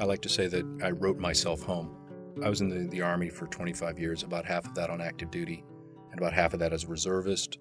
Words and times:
I 0.00 0.04
like 0.04 0.22
to 0.22 0.30
say 0.30 0.46
that 0.46 0.64
I 0.82 0.92
wrote 0.92 1.18
myself 1.18 1.60
home. 1.60 1.94
I 2.42 2.48
was 2.48 2.62
in 2.62 2.70
the, 2.70 2.88
the 2.88 3.02
Army 3.02 3.28
for 3.28 3.46
25 3.46 3.98
years, 3.98 4.22
about 4.22 4.46
half 4.46 4.64
of 4.64 4.74
that 4.74 4.88
on 4.88 5.02
active 5.02 5.30
duty, 5.30 5.62
and 6.10 6.18
about 6.18 6.32
half 6.32 6.54
of 6.54 6.60
that 6.60 6.72
as 6.72 6.84
a 6.84 6.86
reservist. 6.86 7.58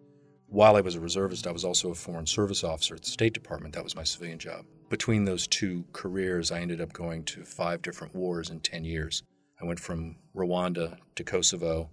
While 0.48 0.78
I 0.78 0.82
was 0.82 0.96
a 0.96 1.02
reservist, 1.02 1.48
I 1.48 1.52
was 1.52 1.66
also 1.66 1.92
a 1.92 1.96
Foreign 1.96 2.26
Service 2.26 2.64
officer 2.64 2.96
at 2.96 3.04
the 3.04 3.10
State 3.10 3.34
Department. 3.34 3.76
That 3.76 3.84
was 3.84 3.94
my 3.94 4.06
civilian 4.06 4.40
job. 4.40 4.64
Between 4.88 5.26
those 5.26 5.48
two 5.48 5.84
careers, 5.92 6.50
I 6.50 6.62
ended 6.62 6.80
up 6.80 6.94
going 6.94 7.26
to 7.26 7.44
five 7.44 7.82
different 7.82 8.16
wars 8.16 8.50
in 8.50 8.62
10 8.62 8.86
years. 8.86 9.22
I 9.62 9.66
went 9.66 9.82
from 9.82 10.16
Rwanda 10.34 10.98
to 11.16 11.24
Kosovo 11.26 11.90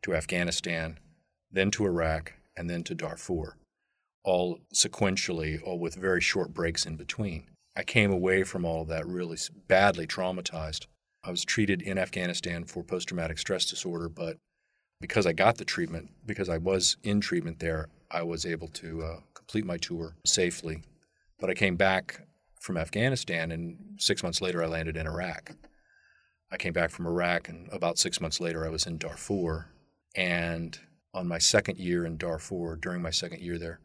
to 0.00 0.14
Afghanistan, 0.14 0.98
then 1.52 1.70
to 1.72 1.84
Iraq, 1.84 2.32
and 2.56 2.70
then 2.70 2.84
to 2.84 2.94
Darfur, 2.94 3.58
all 4.24 4.60
sequentially, 4.74 5.60
all 5.62 5.78
with 5.78 5.94
very 5.94 6.22
short 6.22 6.54
breaks 6.54 6.86
in 6.86 6.96
between. 6.96 7.48
I 7.80 7.82
came 7.82 8.12
away 8.12 8.42
from 8.44 8.66
all 8.66 8.82
of 8.82 8.88
that 8.88 9.06
really 9.06 9.38
badly 9.66 10.06
traumatized. 10.06 10.84
I 11.24 11.30
was 11.30 11.46
treated 11.46 11.80
in 11.80 11.96
Afghanistan 11.96 12.64
for 12.64 12.84
post 12.84 13.08
traumatic 13.08 13.38
stress 13.38 13.64
disorder, 13.64 14.10
but 14.10 14.36
because 15.00 15.24
I 15.24 15.32
got 15.32 15.56
the 15.56 15.64
treatment, 15.64 16.10
because 16.26 16.50
I 16.50 16.58
was 16.58 16.98
in 17.02 17.22
treatment 17.22 17.58
there, 17.58 17.88
I 18.10 18.22
was 18.22 18.44
able 18.44 18.68
to 18.68 19.02
uh, 19.02 19.20
complete 19.32 19.64
my 19.64 19.78
tour 19.78 20.14
safely. 20.26 20.82
But 21.38 21.48
I 21.48 21.54
came 21.54 21.76
back 21.76 22.26
from 22.60 22.76
Afghanistan, 22.76 23.50
and 23.50 23.78
six 23.96 24.22
months 24.22 24.42
later, 24.42 24.62
I 24.62 24.66
landed 24.66 24.98
in 24.98 25.06
Iraq. 25.06 25.52
I 26.52 26.58
came 26.58 26.74
back 26.74 26.90
from 26.90 27.06
Iraq, 27.06 27.48
and 27.48 27.66
about 27.72 27.98
six 27.98 28.20
months 28.20 28.42
later, 28.42 28.66
I 28.66 28.68
was 28.68 28.84
in 28.84 28.98
Darfur. 28.98 29.68
And 30.14 30.78
on 31.14 31.26
my 31.26 31.38
second 31.38 31.78
year 31.78 32.04
in 32.04 32.18
Darfur, 32.18 32.76
during 32.76 33.00
my 33.00 33.10
second 33.10 33.40
year 33.40 33.58
there, 33.58 33.80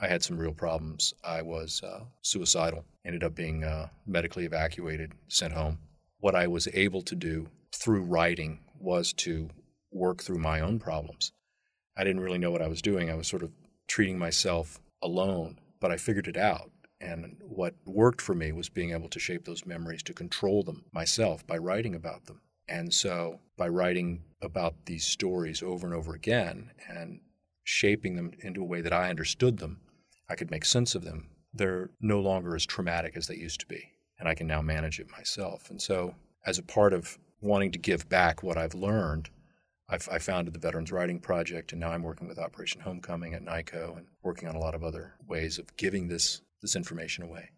I 0.00 0.06
had 0.06 0.22
some 0.22 0.38
real 0.38 0.52
problems. 0.52 1.12
I 1.24 1.42
was 1.42 1.82
uh, 1.82 2.04
suicidal, 2.22 2.84
ended 3.04 3.24
up 3.24 3.34
being 3.34 3.64
uh, 3.64 3.88
medically 4.06 4.44
evacuated, 4.44 5.12
sent 5.26 5.52
home. 5.52 5.78
What 6.20 6.34
I 6.34 6.46
was 6.46 6.68
able 6.72 7.02
to 7.02 7.14
do 7.14 7.48
through 7.72 8.02
writing 8.02 8.60
was 8.78 9.12
to 9.14 9.48
work 9.90 10.22
through 10.22 10.38
my 10.38 10.60
own 10.60 10.78
problems. 10.78 11.32
I 11.96 12.04
didn't 12.04 12.20
really 12.20 12.38
know 12.38 12.50
what 12.52 12.62
I 12.62 12.68
was 12.68 12.82
doing. 12.82 13.10
I 13.10 13.14
was 13.14 13.26
sort 13.26 13.42
of 13.42 13.50
treating 13.88 14.18
myself 14.18 14.78
alone, 15.02 15.58
but 15.80 15.90
I 15.90 15.96
figured 15.96 16.28
it 16.28 16.36
out. 16.36 16.70
And 17.00 17.36
what 17.40 17.74
worked 17.84 18.20
for 18.20 18.34
me 18.34 18.52
was 18.52 18.68
being 18.68 18.92
able 18.92 19.08
to 19.08 19.20
shape 19.20 19.44
those 19.44 19.66
memories, 19.66 20.02
to 20.04 20.12
control 20.12 20.62
them 20.62 20.84
myself 20.92 21.46
by 21.46 21.56
writing 21.56 21.94
about 21.94 22.26
them. 22.26 22.40
And 22.68 22.92
so, 22.92 23.40
by 23.56 23.68
writing 23.68 24.22
about 24.42 24.74
these 24.86 25.04
stories 25.04 25.62
over 25.62 25.86
and 25.86 25.94
over 25.94 26.14
again 26.14 26.70
and 26.88 27.20
shaping 27.64 28.16
them 28.16 28.32
into 28.40 28.62
a 28.62 28.66
way 28.66 28.80
that 28.80 28.92
I 28.92 29.10
understood 29.10 29.58
them, 29.58 29.80
I 30.28 30.34
could 30.34 30.50
make 30.50 30.64
sense 30.64 30.94
of 30.94 31.04
them. 31.04 31.30
They're 31.52 31.90
no 32.00 32.20
longer 32.20 32.54
as 32.54 32.66
traumatic 32.66 33.16
as 33.16 33.26
they 33.26 33.36
used 33.36 33.60
to 33.60 33.66
be, 33.66 33.92
and 34.18 34.28
I 34.28 34.34
can 34.34 34.46
now 34.46 34.62
manage 34.62 35.00
it 35.00 35.10
myself. 35.10 35.70
And 35.70 35.80
so, 35.80 36.14
as 36.46 36.58
a 36.58 36.62
part 36.62 36.92
of 36.92 37.18
wanting 37.40 37.72
to 37.72 37.78
give 37.78 38.08
back 38.08 38.42
what 38.42 38.58
I've 38.58 38.74
learned, 38.74 39.30
I've, 39.88 40.08
I 40.12 40.18
founded 40.18 40.52
the 40.52 40.60
Veterans 40.60 40.92
Writing 40.92 41.18
Project, 41.18 41.72
and 41.72 41.80
now 41.80 41.90
I'm 41.90 42.02
working 42.02 42.28
with 42.28 42.38
Operation 42.38 42.82
Homecoming 42.82 43.34
at 43.34 43.42
NICO 43.42 43.94
and 43.96 44.06
working 44.22 44.48
on 44.48 44.54
a 44.54 44.60
lot 44.60 44.74
of 44.74 44.84
other 44.84 45.14
ways 45.26 45.58
of 45.58 45.74
giving 45.76 46.08
this, 46.08 46.42
this 46.60 46.76
information 46.76 47.24
away. 47.24 47.50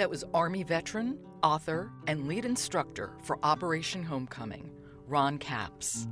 That 0.00 0.08
was 0.08 0.24
Army 0.32 0.62
veteran, 0.62 1.18
author, 1.42 1.92
and 2.06 2.26
lead 2.26 2.46
instructor 2.46 3.12
for 3.22 3.38
Operation 3.42 4.02
Homecoming, 4.02 4.70
Ron 5.06 5.36
Capps. 5.36 6.08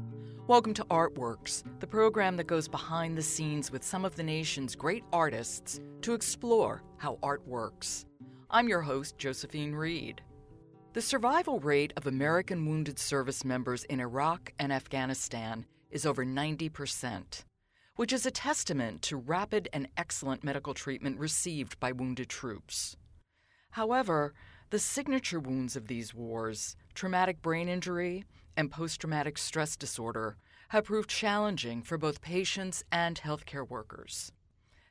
Welcome 0.47 0.75
to 0.75 0.85
Artworks, 0.91 1.63
the 1.81 1.87
program 1.87 2.37
that 2.37 2.47
goes 2.47 2.69
behind 2.69 3.17
the 3.17 3.23
scenes 3.23 3.73
with 3.73 3.83
some 3.83 4.05
of 4.05 4.15
the 4.15 4.23
nation's 4.23 4.77
great 4.77 5.05
artists 5.11 5.81
to 6.03 6.13
explore 6.13 6.83
how 6.99 7.19
art 7.23 7.49
works. 7.49 8.05
I'm 8.51 8.69
your 8.69 8.83
host, 8.83 9.17
Josephine 9.17 9.75
Reed. 9.75 10.21
The 10.93 11.01
survival 11.01 11.59
rate 11.59 11.95
of 11.97 12.07
American 12.07 12.67
wounded 12.67 12.99
service 12.99 13.43
members 13.43 13.85
in 13.85 14.01
Iraq 14.01 14.53
and 14.59 14.71
Afghanistan 14.71 15.65
is 15.91 16.05
over 16.05 16.27
90%, 16.27 17.43
which 17.97 18.13
is 18.13 18.27
a 18.27 18.31
testament 18.31 19.01
to 19.01 19.17
rapid 19.17 19.67
and 19.73 19.89
excellent 19.97 20.45
medical 20.45 20.75
treatment 20.75 21.19
received 21.19 21.81
by 21.81 21.93
wounded 21.93 22.29
troops. 22.29 22.95
However, 23.79 24.35
the 24.71 24.81
signature 24.81 25.39
wounds 25.39 25.77
of 25.77 25.87
these 25.87 26.13
wars, 26.13 26.75
traumatic 26.95 27.41
brain 27.41 27.69
injury, 27.69 28.25
and 28.57 28.73
post 28.73 29.01
traumatic 29.01 29.39
stress 29.39 29.77
disorder 29.77 30.37
have 30.71 30.87
proved 30.87 31.09
challenging 31.09 31.83
for 31.83 31.97
both 31.97 32.21
patients 32.21 32.83
and 32.91 33.21
healthcare 33.21 33.69
workers. 33.69 34.33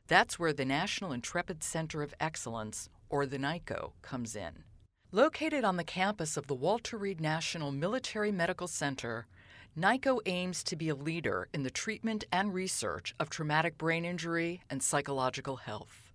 That's 0.07 0.39
where 0.39 0.53
the 0.53 0.63
National 0.63 1.11
Intrepid 1.11 1.63
Center 1.63 2.01
of 2.01 2.13
Excellence, 2.21 2.87
or 3.09 3.25
the 3.25 3.37
NICO, 3.37 3.91
comes 4.01 4.37
in. 4.37 4.63
Located 5.11 5.65
on 5.65 5.75
the 5.75 5.83
campus 5.83 6.37
of 6.37 6.47
the 6.47 6.55
Walter 6.55 6.97
Reed 6.97 7.19
National 7.19 7.73
Military 7.73 8.31
Medical 8.31 8.69
Center, 8.69 9.27
NICO 9.75 10.21
aims 10.25 10.63
to 10.63 10.77
be 10.77 10.87
a 10.87 10.95
leader 10.95 11.49
in 11.53 11.63
the 11.63 11.69
treatment 11.69 12.23
and 12.31 12.53
research 12.53 13.13
of 13.19 13.29
traumatic 13.29 13.77
brain 13.77 14.05
injury 14.05 14.61
and 14.69 14.81
psychological 14.81 15.57
health. 15.57 16.06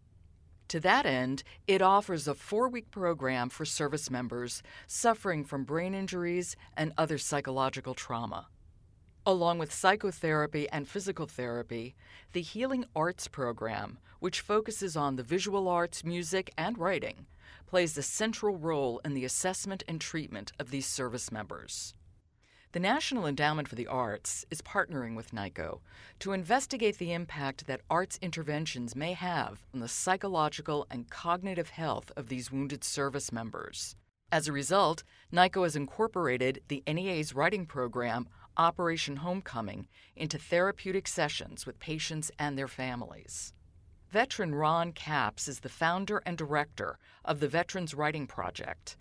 To 0.72 0.80
that 0.80 1.04
end, 1.04 1.42
it 1.66 1.82
offers 1.82 2.26
a 2.26 2.34
four 2.34 2.66
week 2.66 2.90
program 2.90 3.50
for 3.50 3.66
service 3.66 4.10
members 4.10 4.62
suffering 4.86 5.44
from 5.44 5.64
brain 5.64 5.92
injuries 5.92 6.56
and 6.78 6.94
other 6.96 7.18
psychological 7.18 7.92
trauma. 7.92 8.46
Along 9.26 9.58
with 9.58 9.70
psychotherapy 9.70 10.66
and 10.70 10.88
physical 10.88 11.26
therapy, 11.26 11.94
the 12.32 12.40
Healing 12.40 12.86
Arts 12.96 13.28
program, 13.28 13.98
which 14.18 14.40
focuses 14.40 14.96
on 14.96 15.16
the 15.16 15.22
visual 15.22 15.68
arts, 15.68 16.04
music, 16.04 16.50
and 16.56 16.78
writing, 16.78 17.26
plays 17.66 17.98
a 17.98 18.02
central 18.02 18.56
role 18.56 18.98
in 19.04 19.12
the 19.12 19.26
assessment 19.26 19.82
and 19.86 20.00
treatment 20.00 20.52
of 20.58 20.70
these 20.70 20.86
service 20.86 21.30
members. 21.30 21.92
The 22.72 22.80
National 22.80 23.26
Endowment 23.26 23.68
for 23.68 23.74
the 23.74 23.86
Arts 23.86 24.46
is 24.50 24.62
partnering 24.62 25.14
with 25.14 25.34
NICO 25.34 25.82
to 26.20 26.32
investigate 26.32 26.96
the 26.96 27.12
impact 27.12 27.66
that 27.66 27.82
arts 27.90 28.18
interventions 28.22 28.96
may 28.96 29.12
have 29.12 29.66
on 29.74 29.80
the 29.80 29.88
psychological 29.88 30.86
and 30.90 31.10
cognitive 31.10 31.68
health 31.68 32.10
of 32.16 32.28
these 32.28 32.50
wounded 32.50 32.82
service 32.82 33.30
members. 33.30 33.94
As 34.30 34.48
a 34.48 34.52
result, 34.52 35.04
NICO 35.30 35.64
has 35.64 35.76
incorporated 35.76 36.62
the 36.68 36.82
NEA's 36.86 37.34
writing 37.34 37.66
program, 37.66 38.26
Operation 38.56 39.16
Homecoming, 39.16 39.86
into 40.16 40.38
therapeutic 40.38 41.06
sessions 41.06 41.66
with 41.66 41.78
patients 41.78 42.30
and 42.38 42.56
their 42.56 42.68
families. 42.68 43.52
Veteran 44.08 44.54
Ron 44.54 44.92
Capps 44.92 45.46
is 45.46 45.60
the 45.60 45.68
founder 45.68 46.22
and 46.24 46.38
director 46.38 46.98
of 47.22 47.40
the 47.40 47.48
Veterans 47.48 47.92
Writing 47.92 48.26
Project 48.26 48.96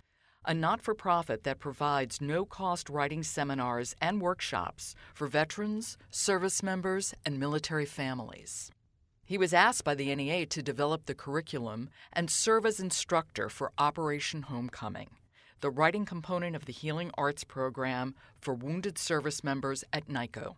a 0.46 0.54
not 0.54 0.82
for 0.82 0.96
profit 0.96 1.44
that 1.44 1.60
provides 1.60 2.20
no 2.20 2.46
cost 2.46 2.90
writing 2.90 3.24
seminars 3.24 3.96
and 4.02 4.22
workshops 4.22 4.96
for 5.14 5.28
veterans, 5.28 5.98
service 6.10 6.64
members, 6.64 7.14
and 7.26 7.40
military 7.40 7.86
families. 7.86 8.72
He 9.24 9.38
was 9.38 9.54
asked 9.54 9.84
by 9.84 9.96
the 9.96 10.14
NEA 10.14 10.46
to 10.48 10.64
develop 10.64 11.06
the 11.06 11.16
curriculum 11.16 11.90
and 12.12 12.30
serve 12.30 12.66
as 12.66 12.80
instructor 12.80 13.50
for 13.50 13.72
Operation 13.78 14.44
Homecoming, 14.44 15.12
the 15.62 15.70
writing 15.70 16.06
component 16.06 16.56
of 16.56 16.66
the 16.66 16.74
Healing 16.74 17.12
Arts 17.18 17.44
program 17.44 18.16
for 18.40 18.54
wounded 18.54 18.98
service 18.98 19.44
members 19.44 19.84
at 19.94 20.10
NICO. 20.10 20.58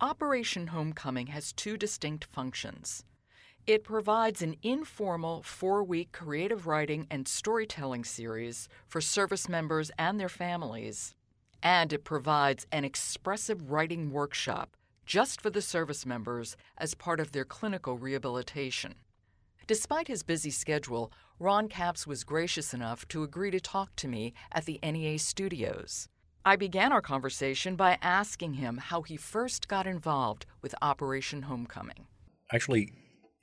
Operation 0.00 0.68
Homecoming 0.68 1.28
has 1.28 1.52
two 1.52 1.76
distinct 1.76 2.24
functions. 2.24 3.04
It 3.66 3.82
provides 3.82 4.42
an 4.42 4.54
informal 4.62 5.42
four 5.42 5.82
week 5.82 6.12
creative 6.12 6.68
writing 6.68 7.08
and 7.10 7.26
storytelling 7.26 8.04
series 8.04 8.68
for 8.86 9.00
service 9.00 9.48
members 9.48 9.90
and 9.98 10.20
their 10.20 10.28
families. 10.28 11.16
And 11.64 11.92
it 11.92 12.04
provides 12.04 12.64
an 12.70 12.84
expressive 12.84 13.72
writing 13.72 14.12
workshop 14.12 14.76
just 15.04 15.40
for 15.40 15.50
the 15.50 15.60
service 15.60 16.06
members 16.06 16.56
as 16.78 16.94
part 16.94 17.18
of 17.18 17.32
their 17.32 17.44
clinical 17.44 17.98
rehabilitation. 17.98 18.94
Despite 19.66 20.06
his 20.06 20.22
busy 20.22 20.50
schedule, 20.50 21.10
Ron 21.40 21.66
Capps 21.66 22.06
was 22.06 22.22
gracious 22.22 22.72
enough 22.72 23.08
to 23.08 23.24
agree 23.24 23.50
to 23.50 23.58
talk 23.58 23.96
to 23.96 24.06
me 24.06 24.32
at 24.52 24.66
the 24.66 24.78
NEA 24.80 25.18
studios. 25.18 26.08
I 26.44 26.54
began 26.54 26.92
our 26.92 27.02
conversation 27.02 27.74
by 27.74 27.98
asking 28.00 28.54
him 28.54 28.76
how 28.76 29.02
he 29.02 29.16
first 29.16 29.66
got 29.66 29.88
involved 29.88 30.46
with 30.62 30.72
Operation 30.82 31.42
Homecoming. 31.42 32.06
Actually, 32.52 32.92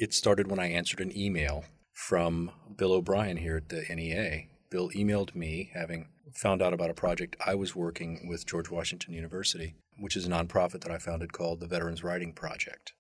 it 0.03 0.13
started 0.13 0.49
when 0.49 0.59
I 0.59 0.67
answered 0.67 0.99
an 0.99 1.17
email 1.17 1.63
from 1.93 2.51
Bill 2.75 2.91
O'Brien 2.91 3.37
here 3.37 3.55
at 3.55 3.69
the 3.69 3.85
NEA. 3.89 4.47
Bill 4.69 4.89
emailed 4.89 5.33
me, 5.33 5.71
having 5.73 6.09
found 6.33 6.61
out 6.61 6.73
about 6.73 6.89
a 6.89 6.93
project 6.93 7.37
I 7.45 7.55
was 7.55 7.73
working 7.73 8.27
with 8.27 8.45
George 8.45 8.69
Washington 8.69 9.13
University, 9.13 9.75
which 9.97 10.17
is 10.17 10.27
a 10.27 10.29
nonprofit 10.29 10.81
that 10.81 10.91
I 10.91 10.97
founded 10.97 11.31
called 11.31 11.61
the 11.61 11.67
Veterans 11.67 12.03
Writing 12.03 12.33
Project. 12.33 12.91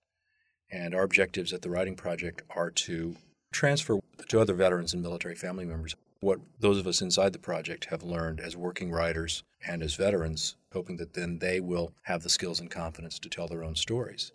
And 0.71 0.95
our 0.95 1.03
objectives 1.03 1.51
at 1.51 1.61
the 1.61 1.69
Writing 1.69 1.97
Project 1.97 2.41
are 2.55 2.71
to 2.71 3.17
transfer 3.51 3.99
to 4.29 4.39
other 4.39 4.53
veterans 4.53 4.93
and 4.93 5.03
military 5.03 5.35
family 5.35 5.65
members 5.65 5.97
what 6.21 6.39
those 6.61 6.79
of 6.79 6.87
us 6.87 7.01
inside 7.01 7.33
the 7.33 7.37
project 7.37 7.83
have 7.89 8.03
learned 8.03 8.39
as 8.39 8.55
working 8.55 8.93
writers 8.93 9.43
and 9.67 9.83
as 9.83 9.95
veterans, 9.95 10.55
hoping 10.71 10.95
that 10.95 11.15
then 11.15 11.39
they 11.39 11.59
will 11.59 11.91
have 12.03 12.23
the 12.23 12.29
skills 12.29 12.61
and 12.61 12.71
confidence 12.71 13.19
to 13.19 13.27
tell 13.27 13.49
their 13.49 13.65
own 13.65 13.75
stories. 13.75 14.31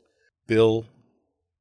Bill 0.47 0.85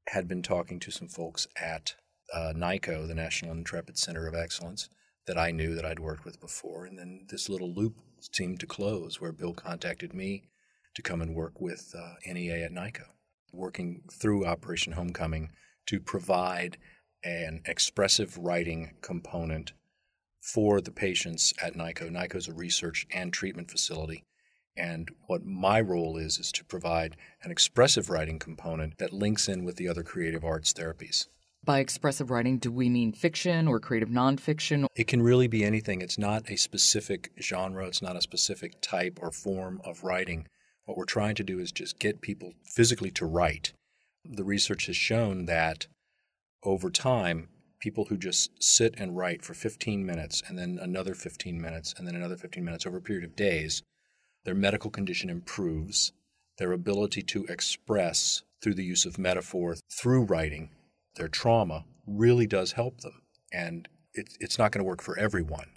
had 0.07 0.27
been 0.27 0.42
talking 0.42 0.80
to 0.80 0.92
some 0.92 1.07
folks 1.07 1.48
at 1.62 1.95
uh, 2.33 2.54
NICO, 2.56 3.07
the 3.07 3.15
National 3.15 3.51
Intrepid 3.51 3.98
Center 3.98 4.27
of 4.27 4.36
Excellence, 4.36 4.89
that 5.25 5.38
I 5.38 5.51
knew 5.51 5.75
that 5.75 5.86
I'd 5.86 6.00
worked 6.00 6.25
with 6.25 6.39
before. 6.39 6.86
And 6.86 6.98
then 6.98 7.25
this 7.30 7.50
little 7.50 7.74
loop 7.74 7.95
seemed 8.31 8.59
to 8.62 8.65
close 8.65 9.19
where 9.19 9.31
Bill 9.31 9.54
contacted 9.54 10.13
me 10.13 10.44
to 10.95 11.01
come 11.01 11.21
and 11.21 11.36
work 11.36 11.59
with 11.59 11.94
uh, 11.98 12.13
NEA 12.25 12.63
at 12.63 12.71
NICO, 12.71 13.04
working 13.51 14.04
through 14.12 14.45
Operation 14.45 14.94
Homecoming 14.94 15.51
to 15.88 16.00
provide 16.00 16.77
an 17.24 17.62
expressive 17.65 18.38
writing 18.38 18.95
component 19.01 19.74
for 20.42 20.80
the 20.80 20.92
patients 20.92 21.54
at 21.62 21.75
NICO. 21.75 22.09
NICO 22.09 22.38
is 22.38 22.48
a 22.48 22.54
research 22.54 23.06
and 23.12 23.33
treatment 23.33 23.69
facility. 23.69 24.24
And 24.77 25.09
what 25.25 25.45
my 25.45 25.81
role 25.81 26.18
is, 26.18 26.38
is 26.38 26.51
to 26.53 26.63
provide 26.63 27.18
an 27.41 27.51
expressive 27.51 28.09
writing 28.09 28.39
component 28.39 28.97
that 29.00 29.12
links 29.12 29.47
in 29.50 29.65
with 29.65 29.75
the 29.75 29.89
other 29.89 30.03
creative 30.03 30.45
arts 30.45 30.71
therapies. 30.71 31.27
By 31.63 31.79
expressive 31.79 32.29
writing, 32.29 32.59
do 32.59 32.71
we 32.71 32.88
mean 32.88 33.12
fiction 33.12 33.68
or 33.68 33.79
creative 33.79 34.09
nonfiction? 34.09 34.85
It 34.95 35.07
can 35.07 35.21
really 35.21 35.47
be 35.47 35.65
anything. 35.65 36.01
It's 36.01 36.18
not 36.18 36.50
a 36.50 36.56
specific 36.56 37.31
genre, 37.41 37.85
it's 37.88 38.01
not 38.01 38.15
a 38.15 38.21
specific 38.21 38.79
type 38.81 39.19
or 39.21 39.31
form 39.31 39.81
of 39.83 40.03
writing. 40.03 40.47
What 40.85 40.95
we're 40.95 41.06
trying 41.06 41.35
to 41.35 41.44
do 41.44 41.59
is 41.59 41.71
just 41.71 42.00
get 42.00 42.21
people 42.21 42.53
physically 42.63 43.12
to 43.12 43.25
write. 43.25 43.73
The 44.23 44.45
research 44.45 44.85
has 44.85 44.95
shown 44.95 45.45
that 45.47 45.88
over 46.63 46.89
time, 46.89 47.50
people 47.80 48.06
who 48.06 48.18
just 48.18 48.51
sit 48.59 48.95
and 48.97 49.18
write 49.18 49.44
for 49.44 49.53
15 49.53 50.06
minutes 50.06 50.41
and 50.47 50.57
then 50.57 50.80
another 50.81 51.13
15 51.13 51.62
minutes 51.62 51.94
and 51.97 52.07
then 52.07 52.15
another 52.15 52.38
15 52.38 52.63
minutes 52.63 52.85
over 52.85 52.97
a 52.97 53.01
period 53.01 53.25
of 53.25 53.35
days, 53.35 53.83
their 54.45 54.55
medical 54.55 54.89
condition 54.89 55.29
improves. 55.29 56.13
Their 56.57 56.71
ability 56.71 57.21
to 57.23 57.45
express 57.45 58.43
through 58.61 58.73
the 58.75 58.83
use 58.83 59.05
of 59.05 59.19
metaphor 59.19 59.75
through 59.91 60.23
writing 60.23 60.69
their 61.17 61.27
trauma 61.27 61.85
really 62.05 62.47
does 62.47 62.73
help 62.73 63.01
them. 63.01 63.21
And 63.51 63.87
it, 64.13 64.29
it's 64.39 64.57
not 64.57 64.71
going 64.71 64.83
to 64.83 64.87
work 64.87 65.01
for 65.01 65.17
everyone. 65.17 65.71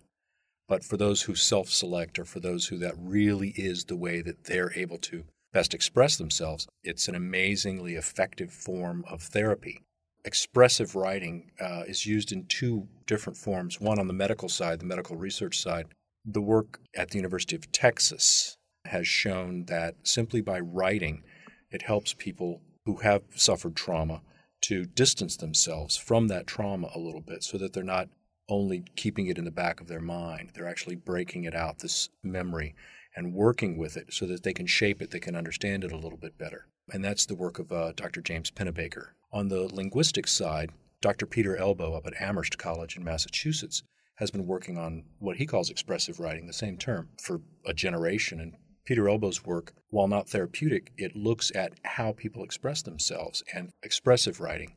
But 0.68 0.84
for 0.84 0.96
those 0.96 1.22
who 1.22 1.34
self 1.34 1.68
select 1.68 2.18
or 2.18 2.24
for 2.24 2.38
those 2.38 2.68
who 2.68 2.78
that 2.78 2.94
really 2.96 3.48
is 3.56 3.84
the 3.84 3.96
way 3.96 4.22
that 4.22 4.44
they're 4.44 4.72
able 4.78 4.98
to 4.98 5.24
best 5.52 5.74
express 5.74 6.16
themselves, 6.16 6.68
it's 6.84 7.08
an 7.08 7.16
amazingly 7.16 7.96
effective 7.96 8.52
form 8.52 9.04
of 9.10 9.20
therapy. 9.20 9.82
Expressive 10.24 10.94
writing 10.94 11.50
uh, 11.60 11.82
is 11.88 12.06
used 12.06 12.30
in 12.30 12.44
two 12.44 12.86
different 13.06 13.36
forms 13.36 13.80
one 13.80 13.98
on 13.98 14.06
the 14.06 14.12
medical 14.12 14.48
side, 14.48 14.78
the 14.78 14.86
medical 14.86 15.16
research 15.16 15.58
side. 15.58 15.86
The 16.25 16.43
work 16.43 16.81
at 16.94 17.11
the 17.11 17.17
University 17.17 17.56
of 17.56 17.72
Texas 17.72 18.58
has 18.84 19.06
shown 19.06 19.64
that 19.67 19.96
simply 20.02 20.40
by 20.40 20.61
writing, 20.61 21.22
it 21.70 21.82
helps 21.82 22.14
people 22.14 22.61
who 22.84 22.96
have 22.99 23.22
suffered 23.34 23.76
trauma 23.76 24.22
to 24.62 24.84
distance 24.84 25.37
themselves 25.37 25.96
from 25.96 26.28
that 26.28 26.46
trauma 26.46 26.90
a 26.94 26.99
little 26.99 27.20
bit 27.20 27.43
so 27.43 27.56
that 27.58 27.72
they're 27.72 27.82
not 27.82 28.08
only 28.49 28.84
keeping 28.96 29.28
it 29.28 29.38
in 29.38 29.44
the 29.44 29.50
back 29.50 29.81
of 29.81 29.87
their 29.87 30.00
mind, 30.00 30.50
they're 30.55 30.69
actually 30.69 30.96
breaking 30.96 31.44
it 31.44 31.55
out, 31.55 31.78
this 31.78 32.08
memory, 32.22 32.75
and 33.17 33.32
working 33.32 33.78
with 33.78 33.96
it 33.96 34.12
so 34.12 34.26
that 34.26 34.43
they 34.43 34.52
can 34.52 34.67
shape 34.67 35.00
it, 35.00 35.11
they 35.11 35.20
can 35.20 35.37
understand 35.37 35.84
it 35.84 35.93
a 35.93 35.96
little 35.96 36.19
bit 36.19 36.37
better. 36.37 36.67
And 36.93 37.05
that's 37.05 37.26
the 37.26 37.34
work 37.34 37.58
of 37.58 37.72
uh, 37.72 37.93
Dr. 37.93 38.20
James 38.20 38.50
Pennebaker. 38.50 39.11
On 39.32 39.49
the 39.49 39.72
linguistics 39.72 40.32
side, 40.32 40.70
Dr. 41.00 41.26
Peter 41.26 41.56
Elbow 41.56 41.94
up 41.94 42.06
at 42.06 42.20
Amherst 42.20 42.58
College 42.58 42.96
in 42.96 43.05
Massachusetts 43.05 43.82
has 44.20 44.31
been 44.31 44.46
working 44.46 44.76
on 44.78 45.02
what 45.19 45.38
he 45.38 45.46
calls 45.46 45.70
expressive 45.70 46.20
writing, 46.20 46.46
the 46.46 46.52
same 46.52 46.76
term, 46.76 47.08
for 47.20 47.40
a 47.67 47.72
generation. 47.72 48.38
And 48.38 48.55
Peter 48.84 49.08
Elbow's 49.08 49.44
work, 49.44 49.72
while 49.88 50.06
not 50.06 50.28
therapeutic, 50.28 50.93
it 50.99 51.17
looks 51.17 51.50
at 51.55 51.72
how 51.84 52.12
people 52.12 52.44
express 52.44 52.82
themselves. 52.82 53.43
And 53.55 53.70
expressive 53.82 54.38
writing 54.38 54.75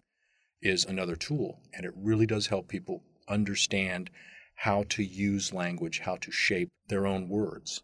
is 0.62 0.86
another 0.86 1.18
tool, 1.18 1.60
and 1.74 1.86
it 1.86 1.94
really 1.96 2.26
does 2.26 2.48
help 2.48 2.70
people 2.70 3.04
understand 3.28 4.10
how 4.56 4.86
to 4.88 5.04
use 5.04 5.54
language, 5.54 6.00
how 6.00 6.16
to 6.16 6.32
shape 6.32 6.70
their 6.88 7.06
own 7.06 7.28
words. 7.28 7.84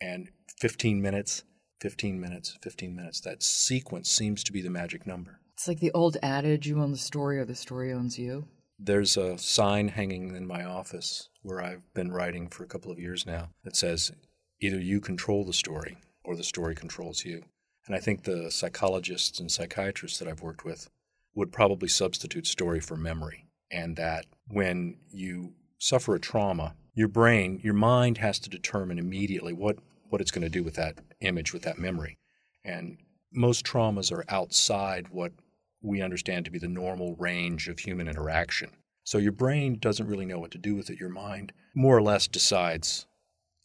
And 0.00 0.30
15 0.60 1.02
minutes, 1.02 1.42
15 1.80 2.20
minutes, 2.20 2.56
15 2.62 2.94
minutes, 2.94 3.20
that 3.22 3.42
sequence 3.42 4.08
seems 4.08 4.44
to 4.44 4.52
be 4.52 4.62
the 4.62 4.70
magic 4.70 5.08
number. 5.08 5.40
It's 5.54 5.66
like 5.66 5.80
the 5.80 5.92
old 5.92 6.18
adage 6.22 6.68
you 6.68 6.80
own 6.80 6.92
the 6.92 6.98
story 6.98 7.38
or 7.40 7.44
the 7.44 7.56
story 7.56 7.92
owns 7.92 8.16
you. 8.16 8.46
There's 8.82 9.18
a 9.18 9.36
sign 9.36 9.88
hanging 9.88 10.34
in 10.34 10.46
my 10.46 10.64
office 10.64 11.28
where 11.42 11.62
I've 11.62 11.82
been 11.92 12.10
writing 12.10 12.48
for 12.48 12.64
a 12.64 12.68
couple 12.68 12.90
of 12.90 12.98
years 12.98 13.26
now 13.26 13.50
that 13.62 13.76
says, 13.76 14.10
either 14.58 14.78
you 14.80 15.00
control 15.00 15.44
the 15.44 15.52
story 15.52 15.98
or 16.24 16.34
the 16.34 16.42
story 16.42 16.74
controls 16.74 17.24
you. 17.24 17.44
And 17.86 17.94
I 17.94 17.98
think 17.98 18.24
the 18.24 18.50
psychologists 18.50 19.38
and 19.38 19.50
psychiatrists 19.50 20.18
that 20.18 20.28
I've 20.28 20.42
worked 20.42 20.64
with 20.64 20.88
would 21.34 21.52
probably 21.52 21.88
substitute 21.88 22.46
story 22.46 22.80
for 22.80 22.96
memory. 22.96 23.46
And 23.70 23.96
that 23.96 24.24
when 24.48 24.96
you 25.10 25.52
suffer 25.78 26.14
a 26.14 26.20
trauma, 26.20 26.74
your 26.94 27.08
brain, 27.08 27.60
your 27.62 27.74
mind 27.74 28.18
has 28.18 28.38
to 28.40 28.50
determine 28.50 28.98
immediately 28.98 29.52
what, 29.52 29.76
what 30.08 30.20
it's 30.20 30.30
going 30.30 30.42
to 30.42 30.48
do 30.48 30.64
with 30.64 30.74
that 30.74 30.98
image, 31.20 31.52
with 31.52 31.62
that 31.62 31.78
memory. 31.78 32.16
And 32.64 32.96
most 33.32 33.64
traumas 33.64 34.10
are 34.10 34.24
outside 34.28 35.08
what 35.10 35.32
we 35.82 36.02
understand 36.02 36.44
to 36.44 36.50
be 36.50 36.58
the 36.58 36.68
normal 36.68 37.16
range 37.16 37.68
of 37.68 37.78
human 37.78 38.08
interaction. 38.08 38.70
So 39.04 39.18
your 39.18 39.32
brain 39.32 39.78
doesn't 39.78 40.06
really 40.06 40.26
know 40.26 40.38
what 40.38 40.50
to 40.52 40.58
do 40.58 40.74
with 40.74 40.90
it. 40.90 41.00
Your 41.00 41.08
mind 41.08 41.52
more 41.74 41.96
or 41.96 42.02
less 42.02 42.26
decides 42.26 43.06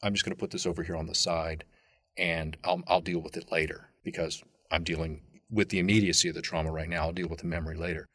I'm 0.01 0.13
just 0.13 0.25
going 0.25 0.35
to 0.35 0.39
put 0.39 0.51
this 0.51 0.65
over 0.65 0.83
here 0.83 0.95
on 0.95 1.07
the 1.07 1.15
side 1.15 1.65
and 2.17 2.57
I'll, 2.63 2.81
I'll 2.87 3.01
deal 3.01 3.19
with 3.19 3.37
it 3.37 3.51
later 3.51 3.89
because 4.03 4.43
I'm 4.71 4.83
dealing 4.83 5.21
with 5.49 5.69
the 5.69 5.79
immediacy 5.79 6.29
of 6.29 6.35
the 6.35 6.41
trauma 6.41 6.71
right 6.71 6.89
now. 6.89 7.03
I'll 7.03 7.11
deal 7.11 7.27
with 7.27 7.39
the 7.39 7.47
memory 7.47 7.75
later. 7.75 8.05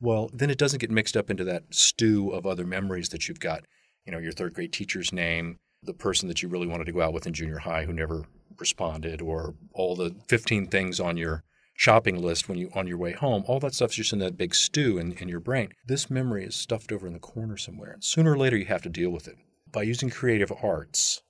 Well, 0.00 0.30
then 0.32 0.50
it 0.50 0.58
doesn't 0.58 0.78
get 0.78 0.90
mixed 0.90 1.16
up 1.16 1.30
into 1.30 1.44
that 1.44 1.64
stew 1.70 2.30
of 2.30 2.46
other 2.46 2.64
memories 2.64 3.08
that 3.10 3.28
you've 3.28 3.40
got. 3.40 3.64
You 4.04 4.12
know, 4.12 4.18
your 4.18 4.32
third 4.32 4.54
grade 4.54 4.72
teacher's 4.72 5.12
name, 5.12 5.56
the 5.82 5.94
person 5.94 6.28
that 6.28 6.42
you 6.42 6.48
really 6.48 6.66
wanted 6.66 6.84
to 6.84 6.92
go 6.92 7.02
out 7.02 7.12
with 7.12 7.26
in 7.26 7.32
junior 7.32 7.58
high 7.58 7.84
who 7.84 7.92
never 7.92 8.24
responded, 8.58 9.20
or 9.20 9.54
all 9.72 9.96
the 9.96 10.14
15 10.28 10.68
things 10.68 11.00
on 11.00 11.16
your 11.16 11.42
shopping 11.78 12.20
list 12.20 12.48
when 12.48 12.58
you 12.58 12.68
on 12.74 12.88
your 12.88 12.98
way 12.98 13.12
home. 13.12 13.44
All 13.46 13.60
that 13.60 13.72
stuff's 13.72 13.94
just 13.94 14.12
in 14.12 14.18
that 14.18 14.36
big 14.36 14.52
stew 14.52 14.98
in, 14.98 15.12
in 15.12 15.28
your 15.28 15.38
brain. 15.38 15.68
This 15.86 16.10
memory 16.10 16.44
is 16.44 16.56
stuffed 16.56 16.90
over 16.90 17.06
in 17.06 17.12
the 17.12 17.20
corner 17.20 17.56
somewhere. 17.56 17.92
And 17.92 18.02
sooner 18.02 18.32
or 18.32 18.36
later 18.36 18.56
you 18.56 18.64
have 18.64 18.82
to 18.82 18.88
deal 18.88 19.10
with 19.10 19.28
it. 19.28 19.36
By 19.70 19.82
using 19.82 20.10
creative 20.10 20.52
arts, 20.60 21.22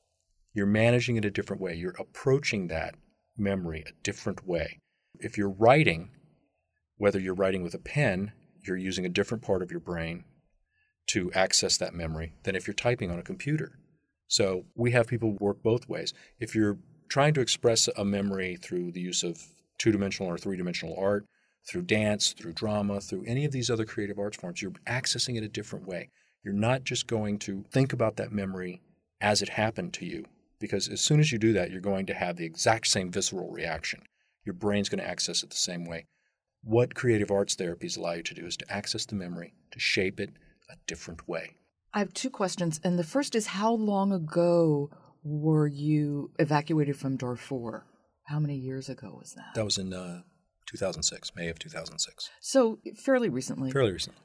you're 0.55 0.65
managing 0.65 1.17
it 1.17 1.27
a 1.27 1.31
different 1.31 1.61
way. 1.61 1.75
You're 1.75 1.95
approaching 1.99 2.69
that 2.69 2.95
memory 3.37 3.85
a 3.87 3.93
different 4.03 4.47
way. 4.47 4.81
If 5.21 5.37
you're 5.37 5.51
writing, 5.51 6.13
whether 6.97 7.21
you're 7.21 7.35
writing 7.35 7.63
with 7.63 7.75
a 7.75 7.79
pen, 7.79 8.33
you're 8.67 8.79
using 8.79 9.05
a 9.05 9.11
different 9.11 9.45
part 9.45 9.61
of 9.61 9.71
your 9.71 9.81
brain 9.81 10.25
to 11.09 11.31
access 11.33 11.77
that 11.77 11.93
memory 11.93 12.33
than 12.45 12.57
if 12.57 12.67
you're 12.67 12.75
typing 12.75 13.11
on 13.11 13.19
a 13.19 13.23
computer. 13.23 13.79
So 14.29 14.65
we 14.75 14.93
have 14.93 15.09
people 15.09 15.37
work 15.39 15.63
both 15.63 15.91
ways. 15.91 16.15
If 16.41 16.55
you're 16.55 16.79
trying 17.11 17.35
to 17.35 17.43
express 17.43 17.87
a 17.95 18.05
memory 18.05 18.57
through 18.57 18.93
the 18.93 19.01
use 19.01 19.23
of 19.23 19.43
two 19.79 19.93
dimensional 19.93 20.31
or 20.31 20.39
three 20.39 20.57
dimensional 20.57 20.97
art, 20.99 21.27
through 21.69 21.83
dance, 21.83 22.33
through 22.33 22.53
drama, 22.53 23.01
through 23.01 23.25
any 23.27 23.45
of 23.45 23.53
these 23.53 23.71
other 23.71 23.85
creative 23.85 24.19
arts 24.19 24.37
forms, 24.37 24.63
you're 24.63 24.73
accessing 24.87 25.37
it 25.37 25.45
a 25.45 25.49
different 25.49 25.87
way. 25.87 26.11
You're 26.43 26.55
not 26.55 26.85
just 26.85 27.07
going 27.07 27.39
to 27.41 27.65
think 27.71 27.93
about 27.93 28.17
that 28.17 28.33
memory 28.33 28.81
as 29.21 29.43
it 29.43 29.51
happened 29.51 29.93
to 29.95 30.07
you 30.07 30.25
because 30.61 30.89
as 30.89 31.01
soon 31.01 31.21
as 31.21 31.31
you 31.31 31.39
do 31.39 31.53
that, 31.53 31.71
you're 31.71 31.81
going 31.81 32.07
to 32.07 32.15
have 32.15 32.37
the 32.37 32.45
exact 32.45 32.87
same 32.87 33.11
visceral 33.11 33.51
reaction. 33.51 34.01
Your 34.45 34.55
brain's 34.55 34.89
going 34.89 35.01
to 35.01 35.09
access 35.09 35.43
it 35.43 35.51
the 35.51 35.57
same 35.57 35.85
way. 35.85 36.07
What 36.63 36.95
creative 36.95 37.31
arts 37.31 37.55
therapies 37.55 37.97
allow 37.97 38.15
you 38.15 38.23
to 38.23 38.35
do 38.35 38.47
is 38.47 38.57
to 38.57 38.73
access 38.73 39.05
the 39.05 39.15
memory, 39.15 39.55
to 39.71 39.79
shape 39.79 40.19
it 40.21 40.31
a 40.71 40.77
different 40.87 41.29
way. 41.29 41.55
I 41.95 42.01
have 42.01 42.13
two 42.15 42.31
questions. 42.31 42.81
And 42.83 42.99
the 42.99 43.05
first 43.05 43.35
is 43.35 43.47
how 43.47 43.73
long 43.73 44.13
ago 44.13 44.91
were 45.23 45.67
you 45.67 46.31
evacuated 46.39 46.97
from 46.97 47.17
Darfur? 47.17 47.85
How 48.29 48.39
many 48.39 48.57
years 48.57 48.91
ago 48.91 49.17
was 49.19 49.33
that? 49.33 49.55
That 49.55 49.65
was 49.65 49.79
in 49.79 49.95
uh, 49.95 50.21
2006, 50.67 51.35
May 51.35 51.49
of 51.49 51.59
2006. 51.59 52.29
So 52.41 52.79
fairly 52.95 53.31
recently. 53.31 53.71
Fairly 53.71 53.93
recently. 53.93 54.21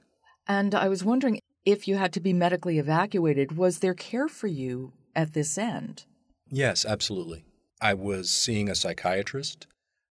And 0.45 0.75
I 0.75 0.89
was 0.89 1.05
wondering 1.05 1.39
if 1.65 1.87
you 1.87 1.95
had 1.95 2.11
to 2.13 2.19
be 2.19 2.33
medically 2.33 2.79
evacuated, 2.79 3.55
was 3.55 3.79
there 3.79 3.93
care 3.93 4.27
for 4.27 4.47
you 4.47 4.91
at 5.15 5.33
this 5.33 5.57
end? 5.57 6.03
Yes, 6.49 6.85
absolutely. 6.85 7.45
I 7.81 7.93
was 7.93 8.29
seeing 8.29 8.69
a 8.69 8.75
psychiatrist, 8.75 9.67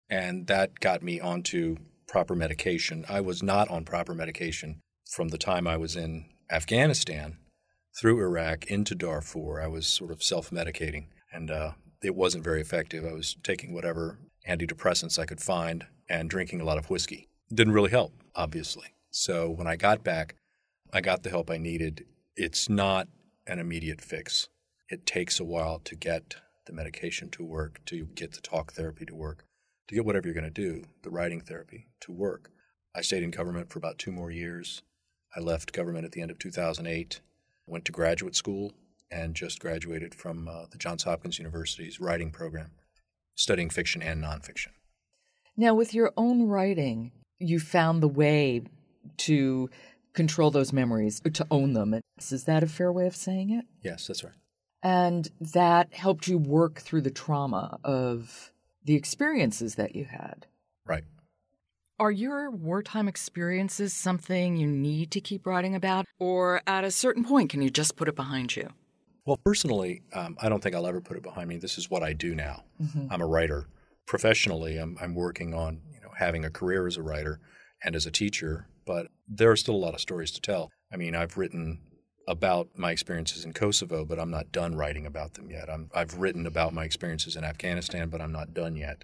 and 0.09 0.47
that 0.47 0.79
got 0.79 1.03
me 1.03 1.19
onto 1.19 1.75
proper 2.07 2.33
medication. 2.33 3.05
I 3.09 3.19
was 3.19 3.43
not 3.43 3.69
on 3.69 3.83
proper 3.83 4.13
medication 4.13 4.79
from 5.11 5.29
the 5.29 5.37
time 5.37 5.67
I 5.67 5.75
was 5.75 5.97
in 5.97 6.25
Afghanistan 6.49 7.37
through 7.99 8.21
Iraq 8.21 8.65
into 8.67 8.95
Darfur. 8.95 9.61
I 9.61 9.67
was 9.67 9.87
sort 9.87 10.11
of 10.11 10.23
self 10.23 10.49
medicating, 10.49 11.07
and 11.33 11.51
uh, 11.51 11.71
it 12.01 12.15
wasn't 12.15 12.43
very 12.43 12.61
effective. 12.61 13.05
I 13.05 13.13
was 13.13 13.35
taking 13.43 13.73
whatever 13.73 14.17
antidepressants 14.47 15.19
I 15.19 15.25
could 15.25 15.41
find 15.41 15.85
and 16.09 16.29
drinking 16.29 16.61
a 16.61 16.65
lot 16.65 16.77
of 16.77 16.89
whiskey. 16.89 17.27
Didn't 17.53 17.73
really 17.73 17.91
help, 17.91 18.13
obviously. 18.35 18.87
So 19.11 19.49
when 19.49 19.67
I 19.67 19.75
got 19.75 20.03
back, 20.03 20.35
I 20.93 21.01
got 21.01 21.23
the 21.23 21.29
help 21.29 21.49
I 21.49 21.57
needed. 21.57 22.05
It's 22.35 22.69
not 22.69 23.07
an 23.45 23.59
immediate 23.59 24.01
fix. 24.01 24.49
It 24.89 25.05
takes 25.05 25.39
a 25.39 25.45
while 25.45 25.79
to 25.79 25.95
get 25.95 26.35
the 26.65 26.73
medication 26.73 27.29
to 27.31 27.43
work, 27.43 27.81
to 27.85 28.05
get 28.15 28.33
the 28.33 28.41
talk 28.41 28.73
therapy 28.73 29.05
to 29.05 29.15
work, 29.15 29.45
to 29.87 29.95
get 29.95 30.05
whatever 30.05 30.27
you're 30.27 30.33
going 30.33 30.43
to 30.43 30.49
do, 30.49 30.83
the 31.03 31.09
writing 31.09 31.41
therapy, 31.41 31.87
to 32.01 32.11
work. 32.11 32.49
I 32.95 33.01
stayed 33.01 33.23
in 33.23 33.31
government 33.31 33.69
for 33.69 33.79
about 33.79 33.97
two 33.97 34.11
more 34.11 34.31
years. 34.31 34.81
I 35.35 35.39
left 35.39 35.73
government 35.73 36.05
at 36.05 36.11
the 36.11 36.21
end 36.21 36.31
of 36.31 36.39
2008, 36.39 37.21
went 37.65 37.85
to 37.85 37.91
graduate 37.91 38.35
school, 38.35 38.73
and 39.11 39.35
just 39.35 39.59
graduated 39.59 40.15
from 40.15 40.47
uh, 40.47 40.65
the 40.71 40.77
Johns 40.77 41.03
Hopkins 41.03 41.37
University's 41.37 41.99
writing 41.99 42.31
program, 42.31 42.71
studying 43.35 43.69
fiction 43.69 44.01
and 44.01 44.23
nonfiction. 44.23 44.69
Now, 45.57 45.73
with 45.73 45.93
your 45.93 46.13
own 46.15 46.47
writing, 46.47 47.11
you 47.39 47.59
found 47.59 48.01
the 48.01 48.07
way 48.07 48.63
to 49.17 49.69
control 50.13 50.51
those 50.51 50.71
memories, 50.73 51.21
to 51.33 51.47
own 51.51 51.73
them. 51.73 51.99
Is 52.17 52.45
that 52.45 52.63
a 52.63 52.67
fair 52.67 52.91
way 52.91 53.07
of 53.07 53.15
saying 53.15 53.51
it? 53.51 53.65
Yes, 53.83 54.07
that's 54.07 54.23
right. 54.23 54.33
And 54.83 55.29
that 55.39 55.93
helped 55.93 56.27
you 56.27 56.37
work 56.37 56.79
through 56.79 57.01
the 57.01 57.11
trauma 57.11 57.79
of 57.83 58.51
the 58.83 58.95
experiences 58.95 59.75
that 59.75 59.95
you 59.95 60.05
had. 60.05 60.47
Right. 60.85 61.03
Are 61.99 62.11
your 62.11 62.49
wartime 62.49 63.07
experiences 63.07 63.93
something 63.93 64.57
you 64.57 64.65
need 64.67 65.11
to 65.11 65.21
keep 65.21 65.45
writing 65.45 65.75
about? 65.75 66.05
Or 66.19 66.61
at 66.65 66.83
a 66.83 66.89
certain 66.89 67.23
point, 67.23 67.51
can 67.51 67.61
you 67.61 67.69
just 67.69 67.95
put 67.95 68.07
it 68.07 68.15
behind 68.15 68.55
you? 68.55 68.69
Well, 69.25 69.37
personally, 69.45 70.01
um, 70.13 70.35
I 70.41 70.49
don't 70.49 70.63
think 70.63 70.75
I'll 70.75 70.87
ever 70.87 71.01
put 71.01 71.17
it 71.17 71.23
behind 71.23 71.47
me. 71.47 71.57
This 71.57 71.77
is 71.77 71.89
what 71.89 72.03
I 72.03 72.13
do 72.13 72.33
now. 72.33 72.63
Mm-hmm. 72.81 73.07
I'm 73.11 73.21
a 73.21 73.27
writer. 73.27 73.67
Professionally, 74.07 74.77
I'm, 74.77 74.97
I'm 74.99 75.13
working 75.13 75.53
on 75.53 75.81
you 75.93 76.01
know 76.01 76.11
having 76.17 76.43
a 76.43 76.49
career 76.49 76.87
as 76.87 76.97
a 76.97 77.03
writer 77.03 77.39
and 77.83 77.95
as 77.95 78.05
a 78.05 78.11
teacher, 78.11 78.67
but 78.85 79.07
there 79.27 79.51
are 79.51 79.55
still 79.55 79.75
a 79.75 79.77
lot 79.77 79.93
of 79.93 80.01
stories 80.01 80.31
to 80.31 80.41
tell. 80.41 80.69
I 80.91 80.97
mean, 80.97 81.15
I've 81.15 81.37
written 81.37 81.79
about 82.27 82.69
my 82.75 82.91
experiences 82.91 83.45
in 83.45 83.53
Kosovo, 83.53 84.05
but 84.05 84.19
I'm 84.19 84.31
not 84.31 84.51
done 84.51 84.75
writing 84.75 85.05
about 85.05 85.33
them 85.33 85.49
yet. 85.49 85.69
i 85.69 85.99
have 85.99 86.15
written 86.15 86.45
about 86.45 86.73
my 86.73 86.83
experiences 86.83 87.35
in 87.35 87.43
Afghanistan, 87.43 88.09
but 88.09 88.21
I'm 88.21 88.31
not 88.31 88.53
done 88.53 88.75
yet. 88.75 89.03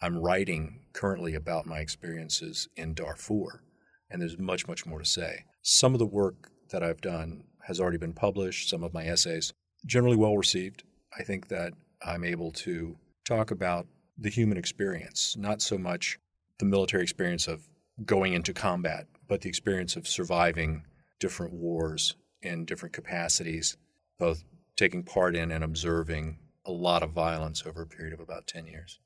I'm 0.00 0.18
writing 0.18 0.80
currently 0.92 1.34
about 1.34 1.66
my 1.66 1.78
experiences 1.78 2.68
in 2.76 2.94
Darfur, 2.94 3.62
and 4.10 4.20
there's 4.20 4.38
much, 4.38 4.66
much 4.66 4.84
more 4.86 4.98
to 4.98 5.04
say. 5.04 5.44
Some 5.62 5.92
of 5.94 5.98
the 5.98 6.06
work 6.06 6.50
that 6.70 6.82
I've 6.82 7.00
done 7.00 7.44
has 7.66 7.80
already 7.80 7.98
been 7.98 8.12
published, 8.12 8.68
some 8.68 8.82
of 8.82 8.94
my 8.94 9.04
essays, 9.04 9.52
generally 9.86 10.16
well 10.16 10.36
received. 10.36 10.84
I 11.18 11.22
think 11.22 11.48
that 11.48 11.72
I'm 12.04 12.24
able 12.24 12.52
to 12.52 12.96
talk 13.24 13.50
about 13.50 13.86
the 14.18 14.30
human 14.30 14.58
experience, 14.58 15.36
not 15.36 15.62
so 15.62 15.78
much 15.78 16.18
the 16.58 16.64
military 16.64 17.02
experience 17.02 17.48
of 17.48 17.68
going 18.04 18.32
into 18.32 18.52
combat, 18.52 19.06
but 19.28 19.40
the 19.40 19.48
experience 19.48 19.96
of 19.96 20.08
surviving 20.08 20.84
different 21.20 21.52
wars 21.52 22.16
in 22.42 22.64
different 22.64 22.92
capacities, 22.92 23.76
both 24.18 24.44
taking 24.76 25.02
part 25.02 25.36
in 25.36 25.50
and 25.50 25.62
observing 25.62 26.38
a 26.64 26.72
lot 26.72 27.02
of 27.02 27.10
violence 27.10 27.64
over 27.66 27.82
a 27.82 27.86
period 27.86 28.12
of 28.12 28.20
about 28.20 28.46
10 28.46 28.66
years. 28.66 28.98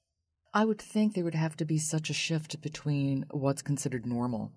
I 0.54 0.64
would 0.64 0.80
think 0.80 1.14
there 1.14 1.24
would 1.24 1.34
have 1.34 1.56
to 1.58 1.64
be 1.64 1.78
such 1.78 2.08
a 2.08 2.14
shift 2.14 2.60
between 2.62 3.26
what's 3.30 3.62
considered 3.62 4.06
normal. 4.06 4.52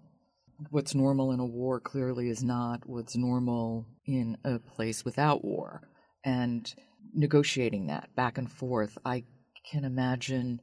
What's 0.70 0.96
normal 0.96 1.32
in 1.32 1.40
a 1.40 1.46
war 1.46 1.80
clearly 1.80 2.30
is 2.30 2.44
not 2.44 2.88
what's 2.88 3.16
normal 3.16 3.86
in 4.06 4.38
a 4.44 4.60
place 4.60 5.06
without 5.06 5.44
war. 5.44 5.82
And 6.24 6.74
negotiating 7.14 7.88
that 7.88 8.14
back 8.16 8.38
and 8.38 8.52
forth, 8.52 8.98
I 9.06 9.24
can 9.70 9.86
imagine 9.86 10.62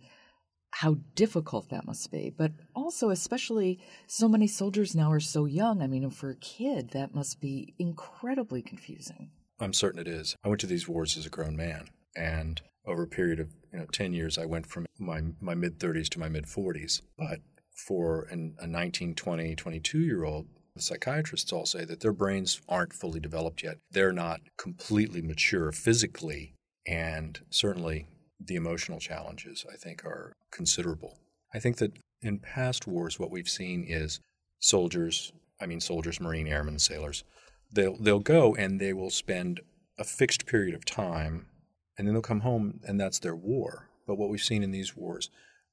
how 0.71 0.99
difficult 1.15 1.71
that 1.71 1.87
must 1.87 2.11
be. 2.11 2.35
But 2.37 2.53
also, 2.75 3.11
especially 3.11 3.81
so 4.07 4.29
many 4.29 4.47
soldiers 4.47 4.95
now 4.95 5.11
are 5.11 5.21
so 5.21 5.47
young. 5.47 5.83
I 5.83 5.87
mean, 5.87 6.11
for 6.11 6.31
a 6.31 6.37
kid, 6.37 6.91
that 6.91 7.15
must 7.15 7.41
be 7.41 7.75
incredibly 7.79 8.61
confusing. 8.63 9.31
I'm 9.59 9.73
certain 9.73 10.01
it 10.01 10.09
is. 10.09 10.37
I 10.45 10.49
went 10.49 10.61
to 10.61 10.67
these 10.67 10.87
wars 10.87 11.17
as 11.17 11.25
a 11.25 11.31
grown 11.31 11.57
man, 11.57 11.89
and 12.15 12.61
over 12.87 13.05
a 13.05 13.09
period 13.09 13.41
of 13.41 13.55
you 13.73 13.79
know 13.79 13.87
10 13.87 14.13
years, 14.13 14.37
I 14.37 14.45
went 14.45 14.67
from 14.67 14.85
my, 14.99 15.23
my 15.41 15.55
mid 15.55 15.79
30s 15.79 16.11
to 16.11 16.21
my 16.21 16.29
mid 16.29 16.45
40s. 16.45 17.01
But 17.17 17.41
for 17.77 18.27
an, 18.31 18.57
a 18.59 18.67
19, 18.67 19.15
20, 19.15 19.55
22 19.55 19.99
year 19.99 20.25
old, 20.25 20.47
psychiatrists 20.79 21.53
all 21.53 21.67
say 21.67 21.85
that 21.85 22.01
their 22.01 22.13
brains 22.13 22.61
aren't 22.69 22.93
fully 22.93 23.21
developed 23.21 23.63
yet. 23.63 23.79
They're 23.91 24.13
not 24.13 24.41
completely 24.59 25.23
mature 25.23 25.73
physically, 25.73 26.55
and 26.87 27.41
certainly 27.51 28.07
the 28.41 28.57
emotional 28.57 28.99
challenges, 28.99 29.65
I 29.71 29.77
think, 29.77 30.05
are 30.05 30.33
considerable. 30.51 31.19
I 31.55 31.59
think 31.59 31.77
that 31.79 31.93
in 32.23 32.39
past 32.39 32.87
wars, 32.87 33.19
what 33.19 33.31
we've 33.31 33.49
seen 33.49 33.85
is 33.89 34.21
soldiers, 34.59 35.33
I 35.61 35.67
mean, 35.67 35.81
soldiers, 35.81 36.21
Marine, 36.21 36.49
Airmen, 36.49 36.79
sailors, 36.79 37.25
they'll, 37.73 37.97
they'll 37.99 38.21
go 38.21 38.55
and 38.55 38.81
they 38.81 38.93
will 38.93 39.11
spend 39.11 39.61
a 39.99 40.05
fixed 40.05 40.47
period 40.47 40.75
of 40.75 40.85
time 40.85 41.47
and 41.97 42.07
then 42.07 42.15
they'll 42.15 42.23
come 42.23 42.41
home 42.41 42.81
and 42.85 43.01
that's 43.01 43.19
their 43.19 43.37
war. 43.37 43.89
But 44.07 44.17
what 44.17 44.29
we've 44.29 44.41
seen 44.41 44.63
in 44.63 44.71
these 44.71 44.97
wars 44.97 45.31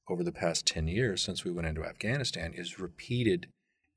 over 0.08 0.22
the 0.22 0.32
past 0.32 0.66
10 0.66 0.88
years 0.88 1.22
since 1.22 1.44
we 1.44 1.50
went 1.50 1.66
into 1.66 1.84
Afghanistan 1.84 2.52
is 2.54 2.78
repeated 2.78 3.48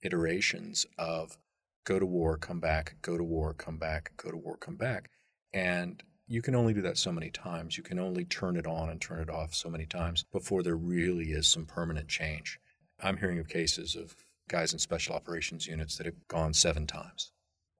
iterations 0.02 0.86
of 0.98 1.38
go 1.86 2.00
to 2.00 2.06
war, 2.06 2.38
come 2.38 2.60
back, 2.60 2.96
go 3.02 3.18
to 3.18 3.24
war, 3.24 3.54
come 3.54 3.78
back, 3.78 4.12
go 4.18 4.30
to 4.30 4.38
war, 4.38 4.58
come 4.58 4.76
back. 4.76 5.10
And 5.54 6.04
you 6.28 6.42
can 6.42 6.56
only 6.56 6.74
do 6.74 6.82
that 6.82 6.98
so 6.98 7.12
many 7.12 7.30
times. 7.30 7.78
You 7.78 7.84
can 7.84 8.00
only 8.00 8.26
turn 8.26 8.58
it 8.58 8.68
on 8.68 8.90
and 8.90 9.00
turn 9.00 9.22
it 9.22 9.30
off 9.30 9.54
so 9.54 9.70
many 9.70 9.86
times 9.86 10.26
before 10.32 10.62
there 10.62 10.76
really 10.76 11.32
is 11.32 11.48
some 11.48 11.66
permanent 11.66 12.10
change. 12.10 12.60
I'm 13.02 13.18
hearing 13.18 13.40
of 13.40 13.48
cases 13.48 13.96
of 13.96 14.16
guys 14.50 14.74
in 14.74 14.80
special 14.80 15.16
operations 15.16 15.68
units 15.68 15.98
that 15.98 16.06
have 16.06 16.28
gone 16.28 16.54
seven 16.54 16.88
times, 16.88 17.32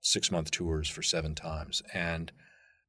six 0.02 0.32
month 0.32 0.52
tours 0.52 0.88
for 0.88 1.02
seven 1.02 1.36
times, 1.36 1.82
and 1.94 2.32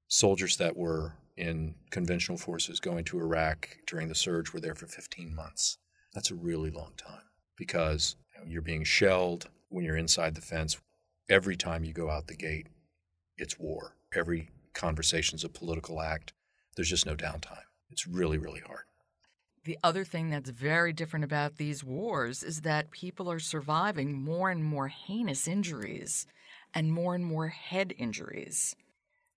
soldiers 0.09 0.57
that 0.59 0.77
were 0.77 1.15
in 1.39 1.77
conventional 1.91 2.37
forces 2.37 2.81
going 2.81 3.05
to 3.05 3.21
Iraq 3.21 3.79
during 3.87 4.09
the 4.09 4.15
surge 4.15 4.53
we 4.53 4.57
were 4.57 4.61
there 4.61 4.75
for 4.75 4.87
15 4.87 5.35
months. 5.35 5.79
That's 6.13 6.31
a 6.31 6.35
really 6.35 6.71
long 6.71 6.93
time 6.97 7.23
because 7.57 8.17
you're 8.47 8.61
being 8.61 8.85
shelled 8.85 9.49
when 9.69 9.85
you're 9.85 9.97
inside 9.97 10.35
the 10.35 10.41
fence. 10.41 10.79
Every 11.31 11.57
time 11.57 11.85
you 11.85 11.93
go 11.93 12.11
out 12.11 12.27
the 12.27 12.35
gate, 12.35 12.67
it's 13.37 13.59
war. 13.59 13.95
Every 14.15 14.51
conversation's 14.75 15.45
a 15.45 15.49
political 15.49 16.01
act. 16.01 16.33
There's 16.77 16.91
just 16.91 17.07
no 17.07 17.15
downtime. 17.15 17.63
It's 17.91 18.07
really, 18.07 18.39
really 18.39 18.61
hard. 18.61 18.85
The 19.65 19.79
other 19.85 20.05
thing 20.05 20.31
that's 20.31 20.51
very 20.51 20.93
different 20.93 21.25
about 21.25 21.57
these 21.57 21.85
wars 21.85 22.43
is 22.43 22.63
that 22.63 22.91
people 22.91 23.31
are 23.31 23.39
surviving 23.39 24.13
more 24.13 24.51
and 24.51 24.65
more 24.65 24.89
heinous 24.89 25.47
injuries 25.47 26.27
and 26.75 26.93
more 26.93 27.15
and 27.15 27.25
more 27.25 27.49
head 27.49 27.93
injuries. 27.99 28.75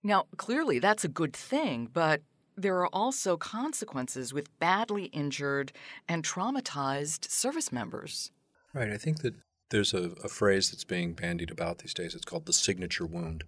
Now, 0.03 0.25
clearly 0.37 0.79
that's 0.79 1.03
a 1.03 1.09
good 1.09 1.33
thing, 1.33 1.89
but 1.91 2.21
there 2.57 2.77
are 2.77 2.87
also 2.87 3.37
consequences 3.37 4.33
with 4.33 4.57
badly 4.59 5.05
injured 5.05 5.71
and 6.07 6.23
traumatized 6.23 7.29
service 7.29 7.71
members. 7.71 8.31
Right. 8.73 8.91
I 8.91 8.97
think 8.97 9.21
that 9.21 9.35
there's 9.69 9.93
a, 9.93 10.11
a 10.23 10.27
phrase 10.27 10.69
that's 10.69 10.83
being 10.83 11.13
bandied 11.13 11.51
about 11.51 11.79
these 11.79 11.93
days. 11.93 12.13
It's 12.13 12.25
called 12.25 12.45
the 12.45 12.53
signature 12.53 13.05
wound 13.05 13.43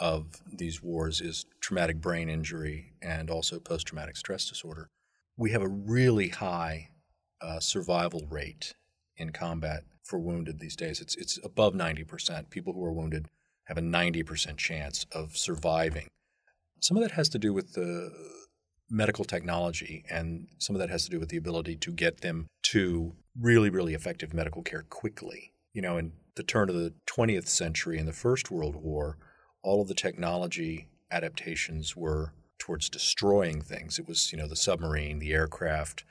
of 0.00 0.42
these 0.52 0.82
wars 0.82 1.20
is 1.20 1.46
traumatic 1.60 2.00
brain 2.00 2.28
injury 2.28 2.92
and 3.00 3.30
also 3.30 3.58
post 3.60 3.86
traumatic 3.86 4.16
stress 4.16 4.48
disorder. 4.48 4.88
We 5.36 5.50
have 5.50 5.62
a 5.62 5.68
really 5.68 6.28
high 6.28 6.90
uh, 7.40 7.60
survival 7.60 8.26
rate 8.28 8.74
in 9.16 9.30
combat 9.30 9.84
for 10.02 10.18
wounded 10.18 10.58
these 10.58 10.76
days. 10.76 11.00
It's, 11.00 11.14
it's 11.16 11.38
above 11.44 11.74
90%. 11.74 12.50
People 12.50 12.72
who 12.72 12.84
are 12.84 12.92
wounded 12.92 13.28
have 13.64 13.78
a 13.78 13.82
90% 13.82 14.56
chance 14.56 15.06
of 15.12 15.36
surviving. 15.36 16.08
Some 16.80 16.96
of 16.96 17.02
that 17.02 17.12
has 17.12 17.28
to 17.30 17.38
do 17.38 17.52
with 17.52 17.72
the 17.72 18.10
medical 18.90 19.24
technology, 19.24 20.04
and 20.10 20.48
some 20.58 20.76
of 20.76 20.80
that 20.80 20.90
has 20.90 21.04
to 21.04 21.10
do 21.10 21.18
with 21.18 21.30
the 21.30 21.36
ability 21.36 21.76
to 21.76 21.92
get 21.92 22.20
them 22.20 22.46
to 22.62 23.14
really, 23.38 23.70
really 23.70 23.94
effective 23.94 24.34
medical 24.34 24.62
care 24.62 24.84
quickly. 24.88 25.52
You 25.72 25.82
know, 25.82 25.96
in 25.96 26.12
the 26.36 26.42
turn 26.42 26.68
of 26.68 26.74
the 26.74 26.92
20th 27.06 27.48
century 27.48 27.98
in 27.98 28.06
the 28.06 28.12
First 28.12 28.50
World 28.50 28.76
War, 28.76 29.18
all 29.62 29.80
of 29.80 29.88
the 29.88 29.94
technology 29.94 30.88
adaptations 31.10 31.96
were 31.96 32.34
towards 32.58 32.88
destroying 32.88 33.60
things. 33.60 33.98
It 33.98 34.06
was, 34.06 34.30
you 34.32 34.38
know, 34.38 34.46
the 34.46 34.56
submarine, 34.56 35.18
the 35.18 35.32
aircraft, 35.32 36.04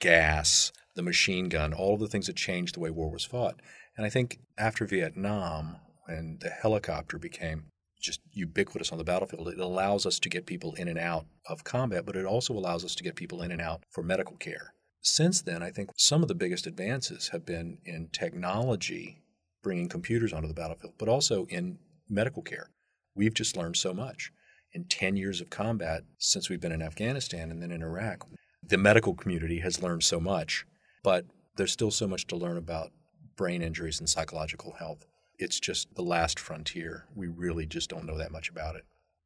gas, 0.00 0.72
the 0.94 1.02
machine 1.02 1.48
gun, 1.48 1.72
all 1.72 1.94
of 1.94 2.00
the 2.00 2.08
things 2.08 2.26
that 2.26 2.36
changed 2.36 2.74
the 2.74 2.80
way 2.80 2.90
war 2.90 3.10
was 3.10 3.24
fought. 3.24 3.60
And 3.96 4.04
I 4.04 4.10
think 4.10 4.40
after 4.58 4.84
Vietnam, 4.84 5.76
when 6.06 6.38
the 6.40 6.50
helicopter 6.50 7.18
became 7.18 7.66
just 8.00 8.20
ubiquitous 8.32 8.92
on 8.92 8.98
the 8.98 9.04
battlefield, 9.04 9.48
it 9.48 9.58
allows 9.58 10.06
us 10.06 10.18
to 10.20 10.28
get 10.28 10.46
people 10.46 10.74
in 10.74 10.88
and 10.88 10.98
out 10.98 11.26
of 11.48 11.64
combat, 11.64 12.04
but 12.06 12.16
it 12.16 12.24
also 12.24 12.54
allows 12.54 12.84
us 12.84 12.94
to 12.94 13.02
get 13.02 13.16
people 13.16 13.42
in 13.42 13.50
and 13.50 13.60
out 13.60 13.82
for 13.90 14.02
medical 14.02 14.36
care. 14.36 14.74
Since 15.00 15.42
then, 15.42 15.62
I 15.62 15.70
think 15.70 15.90
some 15.96 16.22
of 16.22 16.28
the 16.28 16.34
biggest 16.34 16.66
advances 16.66 17.28
have 17.28 17.46
been 17.46 17.78
in 17.84 18.08
technology, 18.12 19.22
bringing 19.62 19.88
computers 19.88 20.32
onto 20.32 20.48
the 20.48 20.54
battlefield, 20.54 20.94
but 20.98 21.08
also 21.08 21.46
in 21.46 21.78
medical 22.08 22.42
care. 22.42 22.70
We've 23.14 23.34
just 23.34 23.56
learned 23.56 23.76
so 23.76 23.94
much. 23.94 24.30
In 24.72 24.84
10 24.84 25.16
years 25.16 25.40
of 25.40 25.48
combat 25.48 26.02
since 26.18 26.50
we've 26.50 26.60
been 26.60 26.72
in 26.72 26.82
Afghanistan 26.82 27.50
and 27.50 27.62
then 27.62 27.70
in 27.70 27.82
Iraq, 27.82 28.26
the 28.62 28.76
medical 28.76 29.14
community 29.14 29.60
has 29.60 29.82
learned 29.82 30.02
so 30.02 30.20
much, 30.20 30.66
but 31.02 31.24
there's 31.56 31.72
still 31.72 31.90
so 31.90 32.06
much 32.06 32.26
to 32.26 32.36
learn 32.36 32.56
about 32.56 32.90
brain 33.36 33.62
injuries 33.62 34.00
and 34.00 34.08
psychological 34.08 34.72
health. 34.72 35.06
It's 35.38 35.60
just 35.60 35.94
the 35.94 36.02
last 36.02 36.38
frontier. 36.40 37.06
We 37.14 37.26
really 37.28 37.66
just 37.66 37.90
don't 37.90 38.06
know 38.06 38.18
that 38.18 38.32
much 38.32 38.48
about 38.48 38.76
it. 38.76 38.84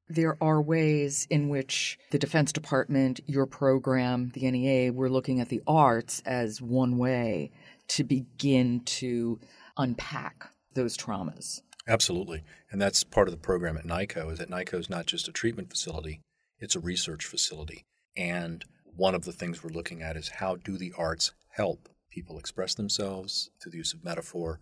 there 0.09 0.37
are 0.43 0.61
ways 0.61 1.27
in 1.31 1.49
which 1.49 1.97
the 2.11 2.19
Defense 2.19 2.53
Department, 2.53 3.21
your 3.27 3.47
program, 3.47 4.31
the 4.35 4.51
NEA, 4.51 4.93
we're 4.93 5.09
looking 5.09 5.39
at 5.41 5.49
the 5.51 5.63
arts 5.69 6.21
as 6.27 6.61
one 6.61 6.99
way 6.99 7.53
to 7.89 8.03
begin 8.03 8.81
to 8.85 9.39
unpack 9.77 10.47
those 10.75 10.97
traumas. 10.97 11.61
Absolutely. 11.87 12.43
And 12.73 12.81
that's 12.83 13.05
part 13.05 13.29
of 13.29 13.33
the 13.33 13.39
program 13.41 13.77
at 13.77 13.85
NICO 13.85 14.31
is 14.31 14.39
that 14.39 14.51
NICO 14.51 14.79
is 14.79 14.91
not 14.91 15.07
just 15.07 15.29
a 15.29 15.33
treatment 15.33 15.71
facility, 15.71 16.21
it's 16.59 16.75
a 16.77 16.81
research 16.81 17.25
facility. 17.25 17.85
And 18.17 18.65
one 18.85 19.15
of 19.15 19.25
the 19.25 19.33
things 19.33 19.63
we're 19.63 19.71
looking 19.71 20.03
at 20.03 20.17
is 20.17 20.29
how 20.41 20.57
do 20.57 20.77
the 20.77 20.93
arts 20.99 21.33
help 21.51 21.89
people 22.11 22.37
express 22.39 22.75
themselves 22.75 23.51
through 23.63 23.73
the 23.73 23.79
use 23.79 23.95
of 23.95 24.05
metaphor? 24.05 24.59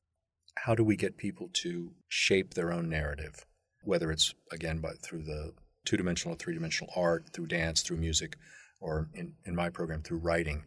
How 0.65 0.75
do 0.75 0.85
we 0.85 0.97
get 0.97 1.17
people 1.17 1.50
to 1.55 1.93
shape 2.09 2.55
their 2.55 2.73
own 2.73 2.88
narrative? 2.88 3.47
whether 3.88 4.11
it's 4.11 4.35
again 4.53 4.81
by 4.81 4.93
through 5.03 5.23
the 5.23 5.53
two 5.87 5.97
dimensional, 5.97 6.37
three 6.37 6.53
dimensional 6.53 6.93
art, 6.95 7.25
through 7.33 7.47
dance, 7.47 7.81
through 7.81 7.97
music, 7.97 8.37
or 8.81 9.09
in, 9.15 9.33
in 9.47 9.57
my 9.57 9.71
program 9.71 10.03
through 10.03 10.19
writing, 10.19 10.65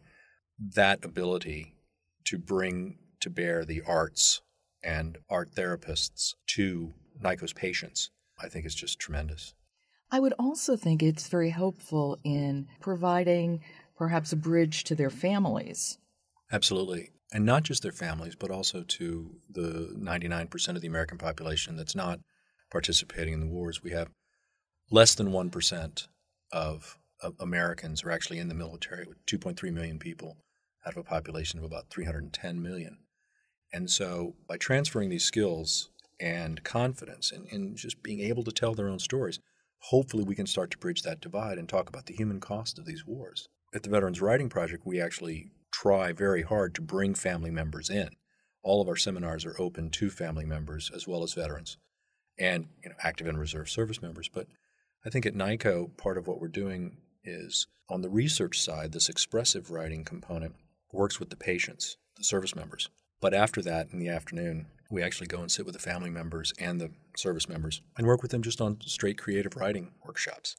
that 0.58 1.04
ability 1.04 1.74
to 2.24 2.38
bring 2.38 2.98
to 3.20 3.30
bear 3.30 3.64
the 3.64 3.80
arts 3.86 4.40
and 4.82 5.18
art 5.30 5.54
therapists 5.54 6.34
to 6.48 6.92
NICO's 7.22 7.52
patients, 7.52 8.10
I 8.42 8.48
think 8.48 8.66
is 8.66 8.74
just 8.74 8.98
tremendous. 8.98 9.54
I 10.10 10.18
would 10.18 10.34
also 10.38 10.76
think 10.76 11.02
it's 11.02 11.28
very 11.28 11.50
helpful 11.50 12.18
in 12.24 12.66
providing 12.80 13.60
perhaps 13.96 14.32
a 14.32 14.36
bridge 14.36 14.82
to 14.84 14.96
their 14.96 15.10
families. 15.10 15.98
Absolutely. 16.50 17.10
And 17.32 17.46
not 17.46 17.62
just 17.62 17.82
their 17.82 17.92
families, 17.92 18.34
but 18.34 18.50
also 18.50 18.82
to 18.82 19.36
the 19.50 19.94
99% 19.98 20.68
of 20.68 20.82
the 20.82 20.88
American 20.88 21.16
population 21.16 21.76
that's 21.76 21.96
not 21.96 22.20
participating 22.70 23.32
in 23.32 23.40
the 23.40 23.46
wars. 23.46 23.82
We 23.82 23.92
have 23.92 24.08
less 24.90 25.14
than 25.14 25.28
1% 25.28 26.08
of, 26.52 26.98
of 27.22 27.34
Americans 27.40 28.04
are 28.04 28.10
actually 28.10 28.38
in 28.38 28.48
the 28.48 28.54
military, 28.54 29.06
with 29.06 29.24
2.3 29.26 29.72
million 29.72 29.98
people 29.98 30.36
out 30.86 30.92
of 30.92 30.98
a 30.98 31.04
population 31.04 31.58
of 31.58 31.64
about 31.64 31.88
310 31.88 32.60
million. 32.60 32.98
And 33.72 33.90
so 33.90 34.34
by 34.46 34.58
transferring 34.58 35.08
these 35.08 35.24
skills 35.24 35.88
and 36.20 36.62
confidence 36.62 37.32
and, 37.32 37.46
and 37.50 37.76
just 37.76 38.02
being 38.02 38.20
able 38.20 38.44
to 38.44 38.52
tell 38.52 38.74
their 38.74 38.88
own 38.88 38.98
stories, 38.98 39.40
hopefully 39.78 40.24
we 40.24 40.34
can 40.34 40.46
start 40.46 40.70
to 40.72 40.78
bridge 40.78 41.02
that 41.02 41.20
divide 41.20 41.58
and 41.58 41.68
talk 41.68 41.88
about 41.88 42.06
the 42.06 42.14
human 42.14 42.40
cost 42.40 42.78
of 42.78 42.84
these 42.84 43.06
wars. 43.06 43.48
At 43.74 43.82
the 43.82 43.90
Veterans 43.90 44.20
Writing 44.20 44.48
Project, 44.48 44.86
we 44.86 45.00
actually 45.00 45.48
try 45.82 46.12
very 46.12 46.42
hard 46.42 46.74
to 46.76 46.80
bring 46.80 47.12
family 47.12 47.50
members 47.50 47.90
in. 47.90 48.10
All 48.62 48.80
of 48.80 48.88
our 48.88 48.96
seminars 48.96 49.44
are 49.44 49.60
open 49.60 49.90
to 49.90 50.10
family 50.10 50.44
members 50.44 50.92
as 50.94 51.08
well 51.08 51.24
as 51.24 51.34
veterans 51.34 51.76
and 52.38 52.68
you 52.84 52.90
know, 52.90 52.96
active 53.02 53.26
and 53.26 53.36
reserve 53.36 53.68
service 53.68 54.00
members. 54.00 54.28
But 54.32 54.46
I 55.04 55.10
think 55.10 55.26
at 55.26 55.34
NICO, 55.34 55.90
part 55.96 56.18
of 56.18 56.28
what 56.28 56.40
we're 56.40 56.46
doing 56.46 56.98
is 57.24 57.66
on 57.90 58.02
the 58.02 58.08
research 58.08 58.60
side, 58.60 58.92
this 58.92 59.08
expressive 59.08 59.72
writing 59.72 60.04
component 60.04 60.54
works 60.92 61.18
with 61.18 61.30
the 61.30 61.36
patients, 61.36 61.96
the 62.16 62.22
service 62.22 62.54
members. 62.54 62.88
But 63.20 63.34
after 63.34 63.60
that, 63.62 63.88
in 63.92 63.98
the 63.98 64.08
afternoon, 64.08 64.66
we 64.88 65.02
actually 65.02 65.26
go 65.26 65.40
and 65.40 65.50
sit 65.50 65.66
with 65.66 65.74
the 65.74 65.80
family 65.80 66.10
members 66.10 66.52
and 66.60 66.80
the 66.80 66.92
service 67.16 67.48
members 67.48 67.82
and 67.98 68.06
work 68.06 68.22
with 68.22 68.30
them 68.30 68.42
just 68.42 68.60
on 68.60 68.78
straight 68.82 69.18
creative 69.18 69.56
writing 69.56 69.90
workshops. 70.04 70.54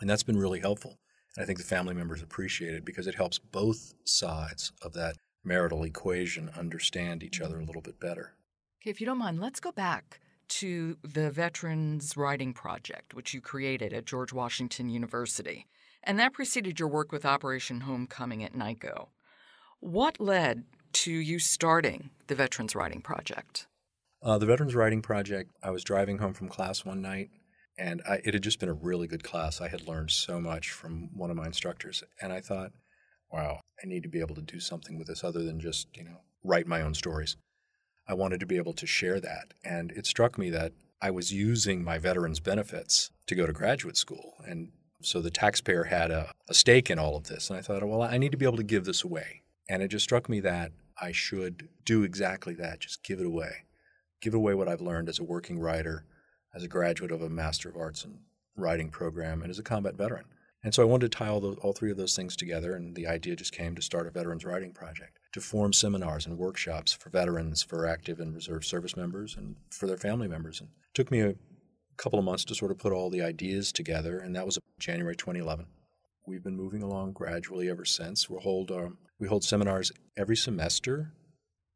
And 0.00 0.08
that's 0.08 0.22
been 0.22 0.38
really 0.38 0.60
helpful. 0.60 0.98
And 1.36 1.42
I 1.42 1.46
think 1.46 1.58
the 1.58 1.64
family 1.64 1.94
members 1.94 2.22
appreciate 2.22 2.74
it 2.74 2.84
because 2.84 3.06
it 3.06 3.14
helps 3.14 3.38
both 3.38 3.94
sides 4.04 4.72
of 4.82 4.92
that 4.94 5.16
marital 5.44 5.82
equation 5.84 6.50
understand 6.56 7.22
each 7.22 7.40
other 7.40 7.58
a 7.58 7.64
little 7.64 7.82
bit 7.82 7.98
better. 7.98 8.34
Okay, 8.80 8.90
if 8.90 9.00
you 9.00 9.06
don't 9.06 9.18
mind, 9.18 9.40
let's 9.40 9.60
go 9.60 9.72
back 9.72 10.20
to 10.48 10.98
the 11.02 11.30
Veterans 11.30 12.16
Writing 12.16 12.52
Project, 12.52 13.14
which 13.14 13.32
you 13.32 13.40
created 13.40 13.92
at 13.92 14.04
George 14.04 14.32
Washington 14.32 14.88
University, 14.88 15.66
and 16.04 16.18
that 16.18 16.34
preceded 16.34 16.78
your 16.78 16.88
work 16.88 17.12
with 17.12 17.24
Operation 17.24 17.82
Homecoming 17.82 18.44
at 18.44 18.54
NICO. 18.54 19.08
What 19.80 20.20
led 20.20 20.64
to 20.92 21.12
you 21.12 21.38
starting 21.38 22.10
the 22.26 22.34
Veterans 22.34 22.74
Writing 22.74 23.00
Project? 23.00 23.66
Uh, 24.22 24.38
the 24.38 24.46
Veterans 24.46 24.74
Writing 24.74 25.00
Project, 25.00 25.50
I 25.62 25.70
was 25.70 25.82
driving 25.82 26.18
home 26.18 26.34
from 26.34 26.48
class 26.48 26.84
one 26.84 27.00
night, 27.00 27.30
and 27.78 28.02
I, 28.08 28.20
it 28.24 28.34
had 28.34 28.42
just 28.42 28.60
been 28.60 28.68
a 28.68 28.74
really 28.74 29.06
good 29.06 29.24
class. 29.24 29.60
I 29.60 29.68
had 29.68 29.88
learned 29.88 30.10
so 30.10 30.40
much 30.40 30.70
from 30.70 31.10
one 31.14 31.30
of 31.30 31.36
my 31.36 31.46
instructors, 31.46 32.02
and 32.20 32.32
I 32.32 32.40
thought, 32.40 32.72
wow, 33.32 33.60
I 33.82 33.86
need 33.86 34.02
to 34.02 34.08
be 34.08 34.20
able 34.20 34.34
to 34.34 34.42
do 34.42 34.60
something 34.60 34.98
with 34.98 35.06
this 35.06 35.24
other 35.24 35.42
than 35.42 35.58
just, 35.58 35.88
you 35.94 36.04
know, 36.04 36.20
write 36.44 36.66
my 36.66 36.82
own 36.82 36.94
stories. 36.94 37.36
I 38.06 38.14
wanted 38.14 38.40
to 38.40 38.46
be 38.46 38.56
able 38.56 38.74
to 38.74 38.86
share 38.86 39.20
that. 39.20 39.54
And 39.64 39.90
it 39.92 40.06
struck 40.06 40.36
me 40.36 40.50
that 40.50 40.72
I 41.00 41.10
was 41.10 41.32
using 41.32 41.82
my 41.82 41.98
veterans 41.98 42.40
benefits 42.40 43.10
to 43.26 43.34
go 43.34 43.46
to 43.46 43.52
graduate 43.52 43.96
school. 43.96 44.34
And 44.46 44.72
so 45.00 45.20
the 45.20 45.30
taxpayer 45.30 45.84
had 45.84 46.10
a, 46.10 46.32
a, 46.48 46.54
stake 46.54 46.90
in 46.90 46.98
all 46.98 47.16
of 47.16 47.24
this. 47.24 47.50
And 47.50 47.58
I 47.58 47.62
thought, 47.62 47.82
well, 47.82 48.02
I 48.02 48.18
need 48.18 48.32
to 48.32 48.38
be 48.38 48.44
able 48.44 48.56
to 48.58 48.62
give 48.62 48.84
this 48.84 49.02
away. 49.02 49.42
And 49.68 49.82
it 49.82 49.88
just 49.88 50.04
struck 50.04 50.28
me 50.28 50.40
that 50.40 50.72
I 51.00 51.12
should 51.12 51.68
do 51.84 52.02
exactly 52.02 52.54
that 52.54 52.80
just 52.80 53.02
give 53.02 53.18
it 53.18 53.26
away. 53.26 53.64
Give 54.20 54.34
away 54.34 54.54
what 54.54 54.68
I've 54.68 54.80
learned 54.80 55.08
as 55.08 55.18
a 55.18 55.24
working 55.24 55.58
writer, 55.58 56.04
as 56.54 56.62
a 56.62 56.68
graduate 56.68 57.10
of 57.10 57.22
a 57.22 57.30
Master 57.30 57.68
of 57.68 57.76
Arts 57.76 58.04
in 58.04 58.18
Writing 58.56 58.90
program, 58.90 59.40
and 59.42 59.50
as 59.50 59.58
a 59.58 59.62
combat 59.62 59.94
veteran. 59.94 60.24
And 60.64 60.74
so 60.74 60.82
I 60.82 60.86
wanted 60.86 61.10
to 61.10 61.18
tie 61.18 61.28
all, 61.28 61.54
all 61.54 61.72
three 61.72 61.90
of 61.90 61.96
those 61.96 62.14
things 62.14 62.36
together, 62.36 62.74
and 62.74 62.94
the 62.94 63.06
idea 63.06 63.34
just 63.34 63.52
came 63.52 63.74
to 63.74 63.82
start 63.82 64.06
a 64.06 64.10
veterans 64.10 64.44
writing 64.44 64.72
project 64.72 65.18
to 65.32 65.40
form 65.40 65.72
seminars 65.72 66.26
and 66.26 66.38
workshops 66.38 66.92
for 66.92 67.10
veterans, 67.10 67.62
for 67.62 67.86
active 67.86 68.20
and 68.20 68.34
reserve 68.34 68.64
service 68.64 68.96
members, 68.96 69.36
and 69.36 69.56
for 69.70 69.86
their 69.86 69.96
family 69.96 70.28
members. 70.28 70.60
And 70.60 70.68
it 70.68 70.94
took 70.94 71.10
me 71.10 71.20
a 71.20 71.34
couple 71.96 72.18
of 72.18 72.24
months 72.24 72.44
to 72.44 72.54
sort 72.54 72.70
of 72.70 72.78
put 72.78 72.92
all 72.92 73.10
the 73.10 73.22
ideas 73.22 73.72
together, 73.72 74.18
and 74.18 74.36
that 74.36 74.46
was 74.46 74.58
January 74.78 75.16
2011. 75.16 75.66
We've 76.26 76.44
been 76.44 76.56
moving 76.56 76.82
along 76.82 77.12
gradually 77.12 77.68
ever 77.68 77.84
since. 77.84 78.30
we 78.30 78.38
hold 78.40 78.70
um, 78.70 78.98
we 79.18 79.26
hold 79.26 79.44
seminars 79.44 79.90
every 80.16 80.36
semester 80.36 81.12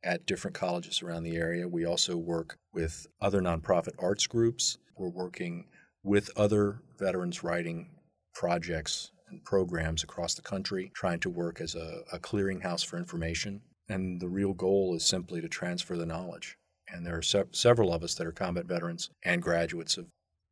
at 0.02 0.26
different 0.26 0.54
colleges 0.54 1.02
around 1.02 1.24
the 1.24 1.36
area. 1.36 1.68
We 1.68 1.84
also 1.84 2.16
work 2.16 2.56
with 2.72 3.06
other 3.20 3.40
nonprofit 3.40 3.94
arts 3.98 4.26
groups. 4.26 4.78
We're 4.96 5.08
working 5.08 5.66
with 6.02 6.30
other 6.36 6.80
veterans 6.98 7.42
writing 7.42 7.90
projects 8.34 9.10
and 9.28 9.44
programs 9.44 10.04
across 10.04 10.34
the 10.34 10.42
country, 10.42 10.92
trying 10.94 11.20
to 11.20 11.30
work 11.30 11.60
as 11.60 11.74
a, 11.74 12.02
a 12.12 12.18
clearinghouse 12.18 12.84
for 12.86 12.96
information. 12.96 13.62
And 13.88 14.20
the 14.20 14.28
real 14.28 14.52
goal 14.52 14.94
is 14.94 15.04
simply 15.04 15.40
to 15.40 15.48
transfer 15.48 15.96
the 15.96 16.06
knowledge. 16.06 16.56
And 16.88 17.04
there 17.04 17.16
are 17.16 17.22
se- 17.22 17.44
several 17.50 17.92
of 17.92 18.04
us 18.04 18.14
that 18.14 18.26
are 18.26 18.32
combat 18.32 18.66
veterans 18.66 19.10
and 19.24 19.42
graduates 19.42 19.96
of 19.96 20.06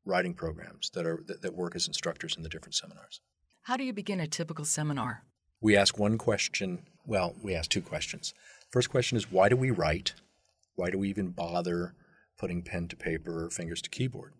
writing 0.04 0.34
programs 0.34 0.90
that 0.94 1.06
are 1.06 1.22
that, 1.26 1.42
that 1.42 1.54
work 1.54 1.76
as 1.76 1.86
instructors 1.86 2.36
in 2.36 2.42
the 2.42 2.48
different 2.48 2.74
seminars. 2.74 3.20
How 3.62 3.76
do 3.76 3.84
you 3.84 3.92
begin 3.92 4.20
a 4.20 4.26
typical 4.26 4.64
seminar? 4.64 5.24
We 5.60 5.76
ask 5.76 5.98
one 5.98 6.18
question. 6.18 6.86
Well, 7.06 7.34
we 7.42 7.54
ask 7.54 7.70
two 7.70 7.80
questions. 7.80 8.34
First 8.74 8.90
question 8.90 9.16
is 9.16 9.30
why 9.30 9.48
do 9.48 9.56
we 9.56 9.70
write? 9.70 10.14
Why 10.74 10.90
do 10.90 10.98
we 10.98 11.08
even 11.08 11.30
bother 11.30 11.94
putting 12.36 12.60
pen 12.60 12.88
to 12.88 12.96
paper 12.96 13.44
or 13.44 13.50
fingers 13.50 13.80
to 13.82 13.88
keyboard? 13.88 14.32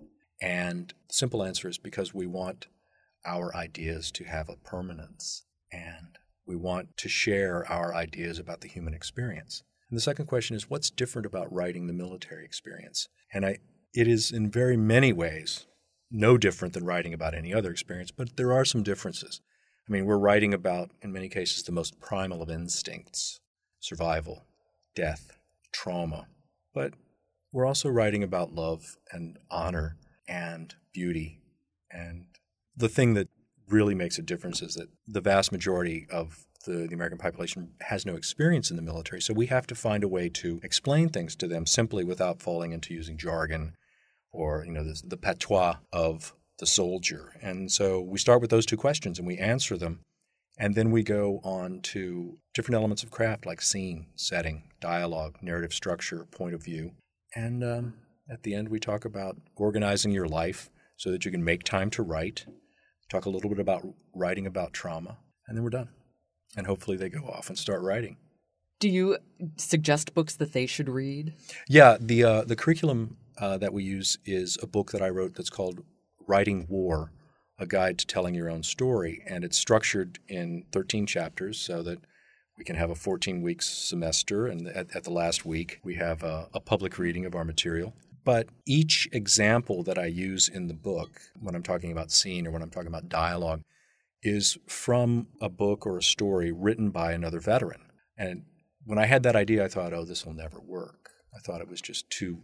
And 0.43 0.93
the 1.07 1.15
simple 1.15 1.45
answer 1.45 1.69
is 1.69 1.79
because 1.79 2.13
we 2.13 2.27
want 2.27 2.67
our 3.25 3.55
ideas 3.55 4.11
to 4.11 4.25
have 4.25 4.49
a 4.49 4.57
permanence 4.57 5.45
and 5.73 6.19
we 6.49 6.57
want 6.57 6.97
to 6.97 7.09
share 7.09 7.65
our 7.71 7.95
ideas 7.95 8.41
about 8.41 8.61
the 8.61 8.67
human 8.67 8.93
experience. 8.93 9.63
And 9.89 9.97
the 9.97 10.03
second 10.03 10.27
question 10.27 10.57
is 10.57 10.69
what's 10.69 10.91
different 10.91 11.27
about 11.27 11.53
writing 11.53 11.87
the 11.87 11.93
military 11.93 12.45
experience? 12.45 13.07
And 13.33 13.47
I, 13.47 13.59
it 13.95 14.09
is 14.09 14.33
in 14.33 14.51
very 14.51 14.77
many 14.77 15.13
ways 15.13 15.69
no 16.11 16.39
different 16.39 16.75
than 16.75 16.85
writing 16.85 17.15
about 17.15 17.35
any 17.35 17.55
other 17.55 17.71
experience, 17.71 18.11
but 18.11 18.37
there 18.37 18.53
are 18.53 18.65
some 18.65 18.83
differences. 18.83 19.41
I 19.89 19.93
mean, 19.93 20.07
we're 20.07 20.19
writing 20.19 20.53
about, 20.53 20.91
in 21.03 21.13
many 21.13 21.29
cases, 21.29 21.63
the 21.63 21.71
most 21.71 22.01
primal 22.01 22.43
of 22.43 22.51
instincts 22.51 23.39
survival, 23.85 24.45
death, 24.95 25.39
trauma. 25.73 26.27
But 26.75 26.95
we're 27.53 27.67
also 27.67 27.89
writing 27.89 28.23
about 28.23 28.55
love 28.55 28.97
and 29.13 29.39
honor 29.51 29.97
and 30.29 30.75
beauty 30.93 31.41
and 31.95 32.27
the 32.77 32.89
thing 32.89 33.15
that 33.15 33.29
really 33.69 33.95
makes 33.95 34.19
a 34.19 34.23
difference 34.23 34.61
is 34.61 34.75
that 34.75 34.89
the 35.07 35.21
vast 35.21 35.53
majority 35.53 36.07
of 36.11 36.45
the, 36.67 36.87
the, 36.89 36.95
American 36.95 37.19
population 37.19 37.73
has 37.83 38.05
no 38.05 38.17
experience 38.17 38.71
in 38.71 38.77
the 38.77 38.83
military. 38.83 39.21
So 39.21 39.33
we 39.33 39.47
have 39.47 39.67
to 39.69 39.75
find 39.75 40.03
a 40.03 40.09
way 40.09 40.29
to 40.31 40.61
explain 40.63 41.09
things 41.09 41.37
to 41.37 41.47
them 41.47 41.67
simply 41.67 42.05
without 42.05 42.43
falling 42.43 42.73
into 42.73 42.95
using 42.95 43.17
jargon 43.17 43.77
or 44.33 44.65
you 44.67 44.73
know 44.73 44.83
the, 44.83 45.01
the 45.05 45.17
patois 45.17 45.77
of 45.93 46.35
the 46.59 46.67
soldier. 46.67 47.33
And 47.43 47.71
so 47.71 48.01
we 48.01 48.19
start 48.19 48.41
with 48.41 48.51
those 48.51 48.67
two 48.67 48.77
questions 48.77 49.19
and 49.19 49.27
we 49.27 49.39
answer 49.39 49.77
them. 49.77 50.01
And 50.59 50.75
then 50.75 50.91
we 50.91 51.03
go 51.03 51.41
on 51.43 51.81
to 51.81 52.39
different 52.55 52.77
elements 52.77 53.03
of 53.03 53.11
craft 53.11 53.45
like 53.45 53.61
scene, 53.61 54.07
setting, 54.15 54.71
dialogue, 54.81 55.37
narrative 55.43 55.75
structure, 55.75 56.27
point 56.31 56.55
of 56.55 56.63
view. 56.63 56.93
And 57.35 57.65
um, 57.65 57.95
at 58.31 58.45
the 58.45 58.55
end, 58.55 58.69
we 58.69 58.79
talk 58.79 59.05
about 59.05 59.37
organizing 59.57 60.13
your 60.13 60.29
life 60.29 60.71
so 60.97 61.11
that 61.11 61.25
you 61.25 61.31
can 61.33 61.45
make 61.45 61.65
time 61.65 61.91
to 61.91 62.03
write 62.03 62.47
talk 63.15 63.27
a 63.27 63.31
little 63.31 63.51
bit 63.51 63.61
about 63.61 63.87
writing 64.15 64.47
about 64.47 64.73
trauma, 64.73 65.19
and 65.47 65.57
then 65.57 65.63
we're 65.63 65.71
done. 65.71 65.89
And 66.57 66.67
hopefully 66.67 66.97
they 66.97 67.09
go 67.09 67.25
off 67.27 67.49
and 67.49 67.59
start 67.59 67.83
writing. 67.83 68.17
Do 68.81 68.89
you 68.89 69.19
suggest 69.57 70.15
books 70.15 70.37
that 70.37 70.53
they 70.53 70.67
should 70.67 70.89
read? 70.89 71.35
Yeah, 71.69 71.97
the 72.01 72.25
uh, 72.25 72.45
the 72.45 72.57
curriculum 72.57 73.17
uh, 73.39 73.59
that 73.59 73.73
we 73.73 73.83
use 73.83 74.19
is 74.25 74.59
a 74.63 74.67
book 74.67 74.93
that 74.93 75.03
I 75.03 75.09
wrote 75.09 75.35
that's 75.35 75.51
called 75.51 75.85
Writing 76.27 76.67
War, 76.69 77.13
a 77.59 77.67
guide 77.67 77.99
to 77.99 78.07
telling 78.07 78.35
your 78.35 78.51
own 78.51 78.63
story. 78.63 79.23
And 79.27 79.45
it's 79.45 79.59
structured 79.59 80.19
in 80.29 80.65
13 80.73 81.07
chapters 81.07 81.59
so 81.59 81.83
that 81.83 81.99
we 82.59 82.65
can 82.65 82.77
have 82.77 82.91
a 82.91 82.95
14 82.95 83.43
week 83.43 83.63
semester. 83.63 84.47
And 84.47 84.69
at, 84.69 84.95
at, 84.95 85.05
the 85.05 85.13
last 85.13 85.45
week, 85.45 85.81
we 85.85 85.95
have 85.95 86.23
a, 86.23 86.49
a 86.55 86.61
public 86.61 86.99
reading 86.99 87.25
of 87.25 87.35
our 87.35 87.45
material. 87.45 87.95
But 88.25 88.49
each 88.67 89.09
example 89.13 89.83
that 89.83 89.99
I 89.99 90.07
use 90.07 90.49
in 90.49 90.69
the 90.69 90.75
book, 90.75 91.21
when 91.41 91.55
I'm 91.55 91.63
talking 91.63 91.93
about 91.93 92.11
scene 92.11 92.47
or 92.47 92.51
when 92.51 92.63
I'm 92.63 92.71
talking 92.71 92.89
about 92.89 93.09
dialogue, 93.09 93.63
is 94.23 94.57
from 94.67 95.27
a 95.41 95.51
book 95.51 95.87
or 95.87 95.99
a 95.99 96.03
story 96.03 96.51
written 96.51 96.91
by 96.91 97.13
another 97.13 97.41
veteran. 97.41 97.83
And 98.17 98.45
when 98.87 98.99
I 98.99 99.07
had 99.07 99.23
that 99.25 99.37
idea, 99.37 99.65
I 99.65 99.69
thought, 99.69 99.93
oh, 99.93 100.05
this 100.05 100.25
will 100.25 100.33
never 100.33 100.59
work. 100.61 101.11
I 101.35 101.41
thought 101.41 101.61
it 101.61 101.69
was 101.69 101.83
just 101.83 102.09
too 102.09 102.39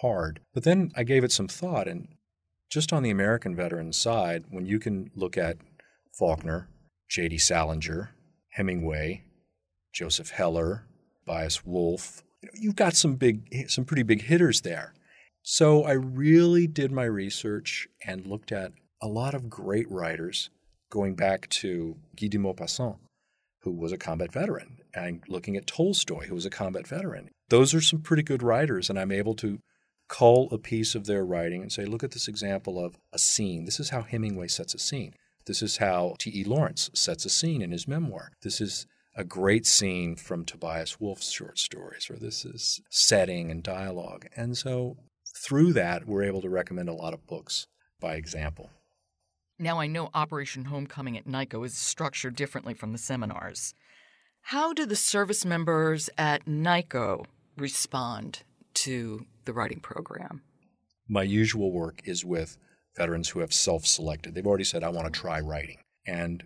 hard. 0.00 0.40
But 0.52 0.64
then 0.64 0.92
I 0.96 1.04
gave 1.04 1.24
it 1.24 1.32
some 1.32 1.48
thought, 1.48 1.88
and 1.88 2.08
just 2.72 2.90
on 2.90 3.02
the 3.02 3.10
American 3.10 3.54
veteran 3.54 3.92
side, 3.92 4.44
when 4.48 4.64
you 4.64 4.78
can 4.78 5.10
look 5.14 5.36
at 5.36 5.58
Faulkner, 6.18 6.70
J.D. 7.10 7.36
Salinger, 7.36 8.14
Hemingway, 8.48 9.24
Joseph 9.92 10.30
Heller, 10.30 10.86
Bierce 11.26 11.60
know, 11.66 11.98
you've 12.54 12.74
got 12.74 12.94
some 12.94 13.16
big, 13.16 13.68
some 13.68 13.84
pretty 13.84 14.02
big 14.02 14.22
hitters 14.22 14.62
there. 14.62 14.94
So 15.42 15.84
I 15.84 15.92
really 15.92 16.66
did 16.66 16.90
my 16.90 17.04
research 17.04 17.88
and 18.06 18.26
looked 18.26 18.52
at 18.52 18.72
a 19.02 19.06
lot 19.06 19.34
of 19.34 19.50
great 19.50 19.90
writers, 19.90 20.48
going 20.90 21.14
back 21.14 21.50
to 21.50 21.96
Guy 22.18 22.28
de 22.28 22.38
Maupassant, 22.38 22.96
who 23.64 23.72
was 23.72 23.92
a 23.92 23.98
combat 23.98 24.32
veteran, 24.32 24.78
and 24.94 25.22
looking 25.28 25.58
at 25.58 25.66
Tolstoy, 25.66 26.26
who 26.26 26.34
was 26.34 26.46
a 26.46 26.50
combat 26.50 26.86
veteran. 26.86 27.28
Those 27.50 27.74
are 27.74 27.82
some 27.82 28.00
pretty 28.00 28.22
good 28.22 28.42
writers, 28.42 28.88
and 28.88 28.98
I'm 28.98 29.12
able 29.12 29.34
to 29.34 29.58
cull 30.08 30.48
a 30.52 30.58
piece 30.58 30.94
of 30.94 31.06
their 31.06 31.24
writing 31.24 31.62
and 31.62 31.72
say, 31.72 31.84
look 31.84 32.04
at 32.04 32.12
this 32.12 32.28
example 32.28 32.82
of 32.82 32.98
a 33.12 33.18
scene. 33.18 33.64
This 33.64 33.80
is 33.80 33.90
how 33.90 34.02
Hemingway 34.02 34.48
sets 34.48 34.74
a 34.74 34.78
scene. 34.78 35.14
This 35.46 35.62
is 35.62 35.78
how 35.78 36.14
T.E. 36.18 36.44
Lawrence 36.44 36.90
sets 36.94 37.24
a 37.24 37.30
scene 37.30 37.62
in 37.62 37.72
his 37.72 37.88
memoir. 37.88 38.30
This 38.42 38.60
is 38.60 38.86
a 39.16 39.24
great 39.24 39.66
scene 39.66 40.16
from 40.16 40.44
Tobias 40.44 41.00
Wolff's 41.00 41.30
short 41.30 41.58
stories, 41.58 42.08
or 42.08 42.16
this 42.16 42.44
is 42.44 42.80
setting 42.90 43.50
and 43.50 43.62
dialogue. 43.62 44.26
And 44.36 44.56
so 44.56 44.96
through 45.44 45.72
that, 45.74 46.06
we're 46.06 46.22
able 46.22 46.42
to 46.42 46.48
recommend 46.48 46.88
a 46.88 46.94
lot 46.94 47.14
of 47.14 47.26
books 47.26 47.66
by 48.00 48.14
example. 48.14 48.70
Now, 49.58 49.78
I 49.78 49.86
know 49.86 50.10
Operation 50.14 50.66
Homecoming 50.66 51.16
at 51.16 51.26
NICO 51.26 51.62
is 51.64 51.76
structured 51.76 52.36
differently 52.36 52.74
from 52.74 52.92
the 52.92 52.98
seminars. 52.98 53.74
How 54.46 54.72
do 54.72 54.86
the 54.86 54.96
service 54.96 55.44
members 55.44 56.10
at 56.18 56.46
NICO 56.46 57.26
respond 57.56 58.42
to 58.82 59.26
the 59.44 59.52
writing 59.52 59.80
program? 59.80 60.42
My 61.08 61.22
usual 61.22 61.72
work 61.72 62.00
is 62.04 62.24
with 62.24 62.56
veterans 62.96 63.28
who 63.28 63.40
have 63.40 63.52
self 63.52 63.86
selected. 63.86 64.34
They've 64.34 64.46
already 64.46 64.64
said, 64.64 64.82
I 64.82 64.88
want 64.88 65.12
to 65.12 65.20
try 65.20 65.40
writing. 65.40 65.78
And 66.06 66.42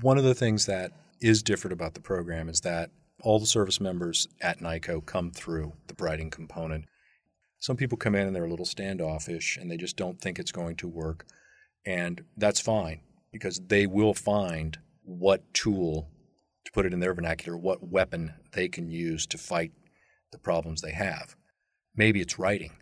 one 0.00 0.18
of 0.18 0.24
the 0.24 0.34
things 0.34 0.66
that 0.66 0.90
is 1.20 1.42
different 1.42 1.72
about 1.72 1.94
the 1.94 2.00
program 2.00 2.48
is 2.48 2.60
that 2.62 2.90
all 3.22 3.38
the 3.38 3.46
service 3.46 3.80
members 3.80 4.26
at 4.40 4.60
NICO 4.60 5.00
come 5.00 5.30
through 5.30 5.74
the 5.86 5.94
writing 6.02 6.30
component. 6.30 6.86
Some 7.60 7.76
people 7.76 7.96
come 7.96 8.16
in 8.16 8.26
and 8.26 8.34
they're 8.34 8.44
a 8.44 8.50
little 8.50 8.66
standoffish 8.66 9.56
and 9.56 9.70
they 9.70 9.76
just 9.76 9.96
don't 9.96 10.20
think 10.20 10.40
it's 10.40 10.50
going 10.50 10.74
to 10.76 10.88
work. 10.88 11.24
And 11.86 12.24
that's 12.36 12.60
fine 12.60 13.02
because 13.30 13.60
they 13.68 13.86
will 13.86 14.14
find 14.14 14.78
what 15.04 15.54
tool, 15.54 16.08
to 16.64 16.72
put 16.72 16.86
it 16.86 16.92
in 16.92 16.98
their 16.98 17.14
vernacular, 17.14 17.56
what 17.56 17.88
weapon 17.88 18.34
they 18.52 18.68
can 18.68 18.90
use 18.90 19.26
to 19.26 19.38
fight 19.38 19.70
the 20.32 20.38
problems 20.38 20.80
they 20.80 20.92
have. 20.92 21.36
Maybe 21.94 22.20
it's 22.20 22.38
writing. 22.38 22.72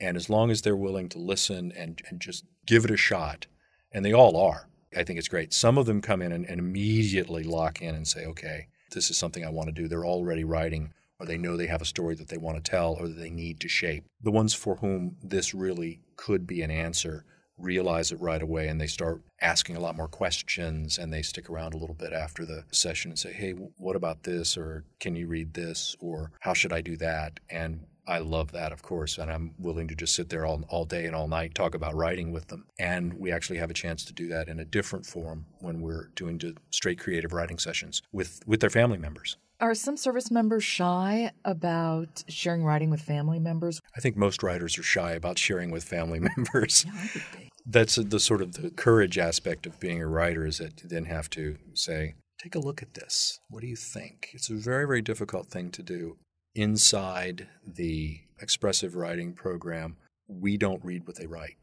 And 0.00 0.16
as 0.16 0.28
long 0.28 0.50
as 0.50 0.62
they're 0.62 0.76
willing 0.76 1.08
to 1.10 1.18
listen 1.18 1.72
and, 1.72 2.00
and 2.08 2.20
just 2.20 2.44
give 2.66 2.84
it 2.84 2.90
a 2.90 2.96
shot, 2.96 3.46
and 3.92 4.04
they 4.04 4.12
all 4.12 4.36
are, 4.36 4.68
I 4.96 5.04
think 5.04 5.18
it's 5.18 5.28
great. 5.28 5.52
Some 5.52 5.78
of 5.78 5.86
them 5.86 6.00
come 6.00 6.22
in 6.22 6.32
and, 6.32 6.44
and 6.46 6.58
immediately 6.58 7.42
lock 7.42 7.80
in 7.80 7.94
and 7.94 8.06
say, 8.06 8.24
okay, 8.26 8.68
this 8.92 9.10
is 9.10 9.16
something 9.16 9.44
I 9.44 9.50
want 9.50 9.68
to 9.68 9.72
do. 9.72 9.88
They're 9.88 10.06
already 10.06 10.44
writing, 10.44 10.92
or 11.18 11.26
they 11.26 11.38
know 11.38 11.56
they 11.56 11.66
have 11.66 11.82
a 11.82 11.86
story 11.86 12.14
that 12.16 12.28
they 12.28 12.38
want 12.38 12.62
to 12.62 12.70
tell 12.70 12.94
or 12.94 13.08
that 13.08 13.18
they 13.18 13.30
need 13.30 13.60
to 13.60 13.68
shape. 13.68 14.04
The 14.20 14.30
ones 14.30 14.54
for 14.54 14.76
whom 14.76 15.16
this 15.22 15.54
really 15.54 16.00
could 16.16 16.46
be 16.46 16.62
an 16.62 16.70
answer 16.70 17.24
realize 17.56 18.10
it 18.10 18.20
right 18.20 18.42
away 18.42 18.66
and 18.66 18.80
they 18.80 18.86
start 18.86 19.22
asking 19.40 19.76
a 19.76 19.80
lot 19.80 19.96
more 19.96 20.08
questions 20.08 20.98
and 20.98 21.12
they 21.12 21.22
stick 21.22 21.48
around 21.48 21.72
a 21.72 21.76
little 21.76 21.94
bit 21.94 22.12
after 22.12 22.44
the 22.44 22.64
session 22.72 23.10
and 23.10 23.18
say, 23.18 23.32
hey, 23.32 23.52
what 23.52 23.96
about 23.96 24.24
this? 24.24 24.56
Or 24.56 24.84
can 24.98 25.14
you 25.14 25.28
read 25.28 25.54
this? 25.54 25.96
Or 26.00 26.32
how 26.40 26.52
should 26.52 26.72
I 26.72 26.80
do 26.80 26.96
that? 26.96 27.38
And 27.48 27.86
I 28.06 28.18
love 28.18 28.52
that, 28.52 28.72
of 28.72 28.82
course, 28.82 29.18
and 29.18 29.30
I'm 29.30 29.54
willing 29.58 29.88
to 29.88 29.94
just 29.94 30.14
sit 30.14 30.28
there 30.28 30.44
all, 30.44 30.62
all 30.68 30.84
day 30.84 31.06
and 31.06 31.14
all 31.14 31.28
night, 31.28 31.54
talk 31.54 31.74
about 31.74 31.94
writing 31.94 32.32
with 32.32 32.48
them. 32.48 32.66
And 32.78 33.14
we 33.14 33.32
actually 33.32 33.58
have 33.58 33.70
a 33.70 33.74
chance 33.74 34.04
to 34.04 34.12
do 34.12 34.28
that 34.28 34.48
in 34.48 34.60
a 34.60 34.64
different 34.64 35.06
form 35.06 35.46
when 35.60 35.80
we're 35.80 36.08
doing 36.14 36.40
straight 36.70 36.98
creative 36.98 37.32
writing 37.32 37.58
sessions 37.58 38.02
with, 38.12 38.40
with 38.46 38.60
their 38.60 38.70
family 38.70 38.98
members. 38.98 39.36
Are 39.60 39.74
some 39.74 39.96
service 39.96 40.30
members 40.30 40.64
shy 40.64 41.30
about 41.44 42.24
sharing 42.28 42.64
writing 42.64 42.90
with 42.90 43.00
family 43.00 43.38
members? 43.38 43.80
I 43.96 44.00
think 44.00 44.16
most 44.16 44.42
writers 44.42 44.76
are 44.78 44.82
shy 44.82 45.12
about 45.12 45.38
sharing 45.38 45.70
with 45.70 45.84
family 45.84 46.20
members. 46.36 46.84
Yeah, 46.84 47.48
That's 47.64 47.94
the 47.94 48.20
sort 48.20 48.42
of 48.42 48.54
the 48.54 48.70
courage 48.70 49.16
aspect 49.16 49.64
of 49.66 49.78
being 49.80 50.02
a 50.02 50.06
writer 50.06 50.44
is 50.44 50.58
that 50.58 50.82
you 50.82 50.88
then 50.88 51.04
have 51.04 51.30
to 51.30 51.56
say, 51.72 52.14
take 52.42 52.54
a 52.54 52.58
look 52.58 52.82
at 52.82 52.94
this. 52.94 53.38
What 53.48 53.60
do 53.60 53.66
you 53.68 53.76
think? 53.76 54.28
It's 54.32 54.50
a 54.50 54.54
very, 54.54 54.86
very 54.86 55.02
difficult 55.02 55.48
thing 55.48 55.70
to 55.70 55.82
do. 55.82 56.18
Inside 56.56 57.48
the 57.66 58.20
expressive 58.40 58.94
writing 58.94 59.32
program, 59.32 59.96
we 60.28 60.56
don't 60.56 60.84
read 60.84 61.04
what 61.04 61.16
they 61.16 61.26
write. 61.26 61.56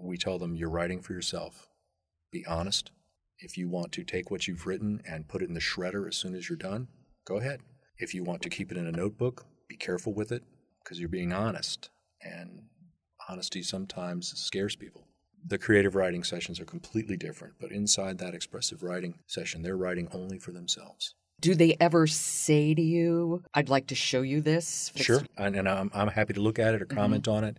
We 0.00 0.16
tell 0.16 0.38
them, 0.38 0.56
you're 0.56 0.70
writing 0.70 1.02
for 1.02 1.12
yourself. 1.12 1.68
Be 2.32 2.46
honest. 2.46 2.90
If 3.40 3.58
you 3.58 3.68
want 3.68 3.92
to 3.92 4.04
take 4.04 4.30
what 4.30 4.48
you've 4.48 4.66
written 4.66 5.02
and 5.06 5.28
put 5.28 5.42
it 5.42 5.48
in 5.48 5.54
the 5.54 5.60
shredder 5.60 6.08
as 6.08 6.16
soon 6.16 6.34
as 6.34 6.48
you're 6.48 6.56
done, 6.56 6.88
go 7.26 7.36
ahead. 7.36 7.60
If 7.98 8.14
you 8.14 8.24
want 8.24 8.40
to 8.40 8.48
keep 8.48 8.72
it 8.72 8.78
in 8.78 8.86
a 8.86 8.92
notebook, 8.92 9.44
be 9.68 9.76
careful 9.76 10.14
with 10.14 10.32
it 10.32 10.44
because 10.82 10.98
you're 10.98 11.10
being 11.10 11.34
honest. 11.34 11.90
And 12.22 12.62
honesty 13.28 13.62
sometimes 13.62 14.32
scares 14.40 14.76
people. 14.76 15.08
The 15.46 15.58
creative 15.58 15.94
writing 15.94 16.24
sessions 16.24 16.58
are 16.58 16.64
completely 16.64 17.18
different, 17.18 17.54
but 17.60 17.70
inside 17.70 18.16
that 18.18 18.34
expressive 18.34 18.82
writing 18.82 19.18
session, 19.26 19.60
they're 19.60 19.76
writing 19.76 20.08
only 20.10 20.38
for 20.38 20.52
themselves. 20.52 21.14
Do 21.40 21.54
they 21.54 21.76
ever 21.80 22.06
say 22.06 22.74
to 22.74 22.82
you, 22.82 23.42
I'd 23.54 23.68
like 23.68 23.88
to 23.88 23.94
show 23.94 24.22
you 24.22 24.40
this? 24.40 24.92
Sure. 24.96 25.22
And, 25.36 25.54
and 25.54 25.68
I'm, 25.68 25.90
I'm 25.94 26.08
happy 26.08 26.34
to 26.34 26.40
look 26.40 26.58
at 26.58 26.74
it 26.74 26.82
or 26.82 26.86
mm-hmm. 26.86 26.98
comment 26.98 27.24
mm-hmm. 27.24 27.36
on 27.36 27.44
it. 27.44 27.58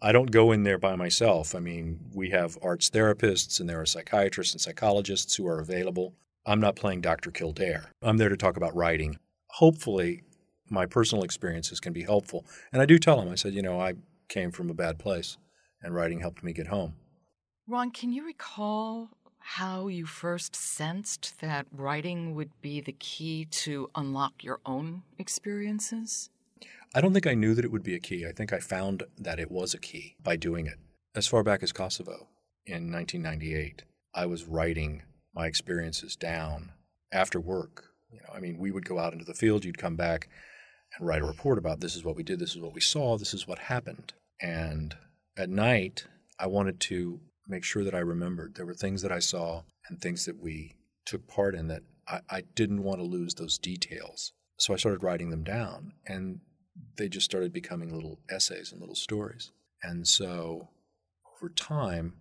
I 0.00 0.12
don't 0.12 0.30
go 0.30 0.52
in 0.52 0.62
there 0.62 0.78
by 0.78 0.94
myself. 0.94 1.54
I 1.54 1.58
mean, 1.58 2.10
we 2.14 2.30
have 2.30 2.58
arts 2.62 2.90
therapists 2.90 3.60
and 3.60 3.68
there 3.68 3.80
are 3.80 3.86
psychiatrists 3.86 4.54
and 4.54 4.60
psychologists 4.60 5.34
who 5.34 5.46
are 5.46 5.58
available. 5.58 6.14
I'm 6.44 6.60
not 6.60 6.76
playing 6.76 7.00
Dr. 7.00 7.30
Kildare. 7.30 7.90
I'm 8.02 8.18
there 8.18 8.28
to 8.28 8.36
talk 8.36 8.56
about 8.56 8.76
writing. 8.76 9.18
Hopefully, 9.52 10.22
my 10.68 10.86
personal 10.86 11.24
experiences 11.24 11.80
can 11.80 11.92
be 11.92 12.02
helpful. 12.02 12.44
And 12.72 12.82
I 12.82 12.86
do 12.86 12.98
tell 12.98 13.18
them, 13.18 13.30
I 13.30 13.36
said, 13.36 13.54
you 13.54 13.62
know, 13.62 13.80
I 13.80 13.94
came 14.28 14.50
from 14.50 14.70
a 14.70 14.74
bad 14.74 14.98
place 14.98 15.38
and 15.82 15.94
writing 15.94 16.20
helped 16.20 16.44
me 16.44 16.52
get 16.52 16.68
home. 16.68 16.94
Ron, 17.66 17.90
can 17.90 18.12
you 18.12 18.24
recall 18.24 19.15
how 19.46 19.86
you 19.86 20.04
first 20.06 20.56
sensed 20.56 21.40
that 21.40 21.66
writing 21.70 22.34
would 22.34 22.50
be 22.60 22.80
the 22.80 22.92
key 22.92 23.44
to 23.44 23.88
unlock 23.94 24.42
your 24.42 24.58
own 24.66 25.02
experiences? 25.18 26.30
I 26.92 27.00
don't 27.00 27.12
think 27.12 27.28
I 27.28 27.34
knew 27.34 27.54
that 27.54 27.64
it 27.64 27.70
would 27.70 27.84
be 27.84 27.94
a 27.94 28.00
key. 28.00 28.26
I 28.26 28.32
think 28.32 28.52
I 28.52 28.58
found 28.58 29.04
that 29.16 29.38
it 29.38 29.48
was 29.48 29.72
a 29.72 29.78
key 29.78 30.16
by 30.20 30.34
doing 30.34 30.66
it. 30.66 30.78
As 31.14 31.28
far 31.28 31.44
back 31.44 31.62
as 31.62 31.70
Kosovo 31.70 32.26
in 32.66 32.90
1998, 32.90 33.84
I 34.12 34.26
was 34.26 34.46
writing 34.46 35.02
my 35.32 35.46
experiences 35.46 36.16
down 36.16 36.72
after 37.12 37.38
work. 37.38 37.84
You 38.10 38.18
know, 38.22 38.34
I 38.34 38.40
mean, 38.40 38.58
we 38.58 38.72
would 38.72 38.84
go 38.84 38.98
out 38.98 39.12
into 39.12 39.24
the 39.24 39.32
field, 39.32 39.64
you'd 39.64 39.78
come 39.78 39.94
back 39.94 40.28
and 40.98 41.06
write 41.06 41.22
a 41.22 41.26
report 41.26 41.56
about 41.56 41.78
this 41.78 41.94
is 41.94 42.04
what 42.04 42.16
we 42.16 42.24
did, 42.24 42.40
this 42.40 42.56
is 42.56 42.60
what 42.60 42.74
we 42.74 42.80
saw, 42.80 43.16
this 43.16 43.32
is 43.32 43.46
what 43.46 43.60
happened. 43.60 44.12
And 44.42 44.96
at 45.36 45.48
night, 45.48 46.06
I 46.36 46.48
wanted 46.48 46.80
to 46.80 47.20
make 47.48 47.64
sure 47.64 47.84
that 47.84 47.94
I 47.94 48.00
remembered. 48.00 48.54
There 48.54 48.66
were 48.66 48.74
things 48.74 49.02
that 49.02 49.12
I 49.12 49.18
saw 49.18 49.62
and 49.88 50.00
things 50.00 50.24
that 50.24 50.40
we 50.40 50.76
took 51.04 51.26
part 51.28 51.54
in 51.54 51.68
that 51.68 51.82
I, 52.08 52.20
I 52.28 52.40
didn't 52.54 52.82
want 52.82 53.00
to 53.00 53.06
lose 53.06 53.34
those 53.34 53.58
details. 53.58 54.32
So 54.58 54.72
I 54.72 54.76
started 54.76 55.02
writing 55.02 55.30
them 55.30 55.44
down, 55.44 55.92
and 56.06 56.40
they 56.96 57.08
just 57.08 57.26
started 57.26 57.52
becoming 57.52 57.94
little 57.94 58.20
essays 58.30 58.72
and 58.72 58.80
little 58.80 58.94
stories. 58.94 59.52
And 59.82 60.08
so 60.08 60.68
over 61.36 61.50
time, 61.50 62.14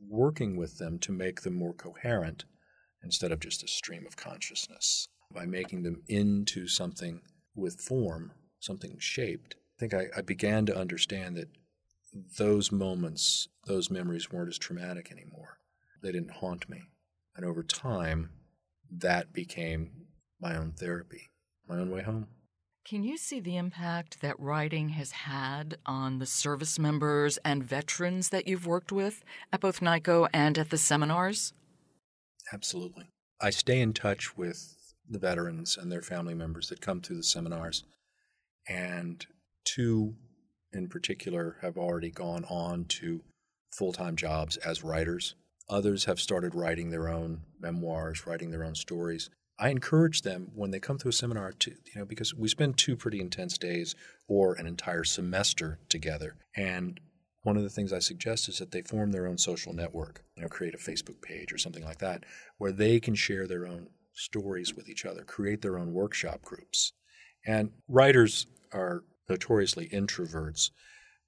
working 0.00 0.56
with 0.56 0.78
them 0.78 0.98
to 1.00 1.12
make 1.12 1.42
them 1.42 1.54
more 1.54 1.72
coherent 1.72 2.44
instead 3.02 3.32
of 3.32 3.40
just 3.40 3.62
a 3.62 3.68
stream 3.68 4.06
of 4.06 4.16
consciousness. 4.16 5.06
By 5.32 5.46
making 5.46 5.82
them 5.82 6.02
into 6.08 6.68
something 6.68 7.22
with 7.54 7.80
form, 7.80 8.32
something 8.60 8.96
shaped, 8.98 9.54
I 9.54 9.80
think 9.80 9.94
I, 9.94 10.18
I 10.18 10.20
began 10.20 10.66
to 10.66 10.76
understand 10.76 11.36
that 11.36 11.48
those 12.38 12.70
moments, 12.70 13.48
those 13.66 13.90
memories 13.90 14.30
weren't 14.30 14.48
as 14.48 14.58
traumatic 14.58 15.10
anymore. 15.10 15.58
They 16.02 16.12
didn't 16.12 16.32
haunt 16.32 16.68
me. 16.68 16.82
And 17.36 17.46
over 17.46 17.62
time, 17.62 18.30
that 18.90 19.32
became 19.32 19.90
my 20.40 20.56
own 20.56 20.72
therapy, 20.72 21.30
my 21.68 21.78
own 21.78 21.90
way 21.90 22.02
home. 22.02 22.26
Can 22.84 23.04
you 23.04 23.16
see 23.16 23.38
the 23.38 23.56
impact 23.56 24.20
that 24.20 24.38
writing 24.40 24.90
has 24.90 25.12
had 25.12 25.78
on 25.86 26.18
the 26.18 26.26
service 26.26 26.78
members 26.78 27.38
and 27.44 27.62
veterans 27.62 28.30
that 28.30 28.48
you've 28.48 28.66
worked 28.66 28.90
with 28.90 29.22
at 29.52 29.60
both 29.60 29.80
NICO 29.80 30.26
and 30.34 30.58
at 30.58 30.70
the 30.70 30.78
seminars? 30.78 31.52
Absolutely. 32.52 33.06
I 33.40 33.50
stay 33.50 33.80
in 33.80 33.92
touch 33.92 34.36
with 34.36 34.94
the 35.08 35.20
veterans 35.20 35.76
and 35.76 35.92
their 35.92 36.02
family 36.02 36.34
members 36.34 36.68
that 36.68 36.80
come 36.80 37.00
through 37.00 37.16
the 37.16 37.22
seminars. 37.22 37.84
And 38.68 39.24
two 39.64 40.16
in 40.72 40.88
particular 40.88 41.56
have 41.60 41.76
already 41.76 42.10
gone 42.10 42.44
on 42.44 42.84
to 42.86 43.22
full 43.72 43.92
time 43.92 44.16
jobs 44.16 44.56
as 44.58 44.84
writers. 44.84 45.34
Others 45.68 46.04
have 46.04 46.20
started 46.20 46.54
writing 46.54 46.90
their 46.90 47.08
own 47.08 47.42
memoirs, 47.60 48.26
writing 48.26 48.50
their 48.50 48.64
own 48.64 48.74
stories. 48.74 49.30
I 49.58 49.68
encourage 49.68 50.22
them 50.22 50.50
when 50.54 50.70
they 50.70 50.80
come 50.80 50.98
to 50.98 51.08
a 51.08 51.12
seminar 51.12 51.52
to, 51.52 51.70
you 51.70 52.00
know, 52.00 52.04
because 52.04 52.34
we 52.34 52.48
spend 52.48 52.76
two 52.76 52.96
pretty 52.96 53.20
intense 53.20 53.56
days 53.58 53.94
or 54.26 54.54
an 54.54 54.66
entire 54.66 55.04
semester 55.04 55.78
together. 55.88 56.36
And 56.56 56.98
one 57.42 57.56
of 57.56 57.62
the 57.62 57.70
things 57.70 57.92
I 57.92 57.98
suggest 57.98 58.48
is 58.48 58.58
that 58.58 58.70
they 58.70 58.82
form 58.82 59.12
their 59.12 59.26
own 59.26 59.38
social 59.38 59.72
network, 59.72 60.24
you 60.36 60.42
know, 60.42 60.48
create 60.48 60.74
a 60.74 60.78
Facebook 60.78 61.20
page 61.22 61.52
or 61.52 61.58
something 61.58 61.84
like 61.84 61.98
that, 61.98 62.24
where 62.58 62.72
they 62.72 62.98
can 62.98 63.14
share 63.14 63.46
their 63.46 63.66
own 63.66 63.88
stories 64.14 64.74
with 64.74 64.88
each 64.88 65.04
other, 65.04 65.22
create 65.22 65.62
their 65.62 65.78
own 65.78 65.92
workshop 65.92 66.42
groups. 66.42 66.92
And 67.46 67.70
writers 67.88 68.46
are 68.72 69.04
notoriously 69.28 69.88
introverts, 69.88 70.70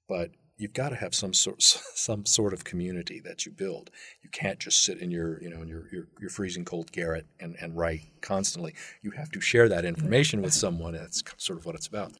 but 0.07 0.31
you've 0.57 0.73
got 0.73 0.89
to 0.89 0.95
have 0.95 1.13
some 1.13 1.33
sort 1.33 1.61
some 1.61 2.25
sort 2.25 2.53
of 2.53 2.63
community 2.63 3.19
that 3.19 3.45
you 3.45 3.51
build. 3.51 3.89
You 4.21 4.29
can't 4.29 4.59
just 4.59 4.83
sit 4.83 4.99
in 4.99 5.11
your 5.11 5.41
you 5.41 5.49
know 5.49 5.61
in 5.61 5.67
your 5.67 5.87
your, 5.91 6.07
your 6.19 6.29
freezing 6.29 6.65
cold 6.65 6.91
garret 6.91 7.27
and, 7.39 7.55
and 7.59 7.77
write 7.77 8.01
constantly. 8.21 8.75
You 9.01 9.11
have 9.11 9.31
to 9.31 9.41
share 9.41 9.69
that 9.69 9.85
information 9.85 10.41
with 10.41 10.53
someone. 10.53 10.93
That's 10.93 11.23
sort 11.37 11.59
of 11.59 11.65
what 11.65 11.75
it's 11.75 11.87
about. 11.87 12.13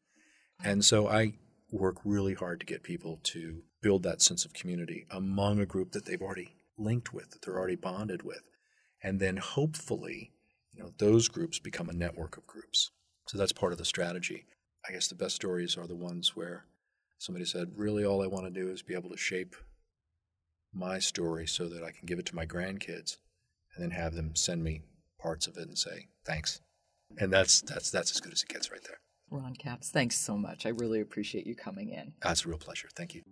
And 0.62 0.84
so 0.84 1.08
I 1.08 1.34
work 1.70 1.96
really 2.04 2.34
hard 2.34 2.60
to 2.60 2.66
get 2.66 2.82
people 2.82 3.20
to 3.22 3.62
build 3.82 4.02
that 4.04 4.22
sense 4.22 4.44
of 4.44 4.54
community 4.54 5.06
among 5.10 5.60
a 5.60 5.66
group 5.66 5.92
that 5.92 6.06
they've 6.06 6.22
already 6.22 6.54
linked 6.78 7.12
with, 7.12 7.30
that 7.30 7.42
they're 7.42 7.58
already 7.58 7.76
bonded 7.76 8.22
with. 8.22 8.48
And 9.02 9.20
then 9.20 9.36
hopefully, 9.36 10.32
you 10.72 10.82
know, 10.82 10.90
those 10.98 11.28
groups 11.28 11.58
become 11.58 11.88
a 11.88 11.94
network 11.94 12.36
of 12.36 12.46
groups. 12.46 12.90
So 13.28 13.36
that's 13.36 13.52
part 13.52 13.72
of 13.72 13.78
the 13.78 13.84
strategy. 13.84 14.46
I 14.88 14.92
guess 14.92 15.08
the 15.08 15.14
best 15.14 15.34
stories 15.34 15.76
are 15.76 15.86
the 15.86 15.96
ones 15.96 16.36
where 16.36 16.64
somebody 17.18 17.44
said, 17.44 17.72
really 17.76 18.04
all 18.04 18.22
I 18.22 18.26
want 18.26 18.44
to 18.44 18.50
do 18.50 18.70
is 18.70 18.82
be 18.82 18.94
able 18.94 19.10
to 19.10 19.16
shape 19.16 19.56
my 20.72 20.98
story 20.98 21.46
so 21.46 21.68
that 21.68 21.82
I 21.82 21.90
can 21.90 22.06
give 22.06 22.18
it 22.18 22.26
to 22.26 22.36
my 22.36 22.46
grandkids 22.46 23.16
and 23.74 23.82
then 23.82 23.90
have 23.90 24.14
them 24.14 24.36
send 24.36 24.62
me 24.62 24.82
parts 25.18 25.46
of 25.46 25.56
it 25.56 25.68
and 25.68 25.78
say, 25.78 26.08
thanks. 26.24 26.60
And 27.18 27.32
that's 27.32 27.62
that's 27.62 27.90
that's 27.90 28.10
as 28.10 28.20
good 28.20 28.32
as 28.32 28.42
it 28.42 28.48
gets 28.48 28.70
right 28.70 28.82
there. 28.82 28.98
Ron 29.30 29.54
Capps, 29.54 29.90
thanks 29.90 30.16
so 30.18 30.36
much. 30.36 30.66
I 30.66 30.70
really 30.70 31.00
appreciate 31.00 31.46
you 31.46 31.54
coming 31.54 31.90
in. 31.90 32.12
That's 32.22 32.44
a 32.44 32.48
real 32.48 32.58
pleasure. 32.58 32.88
Thank 32.94 33.14
you. 33.14 33.22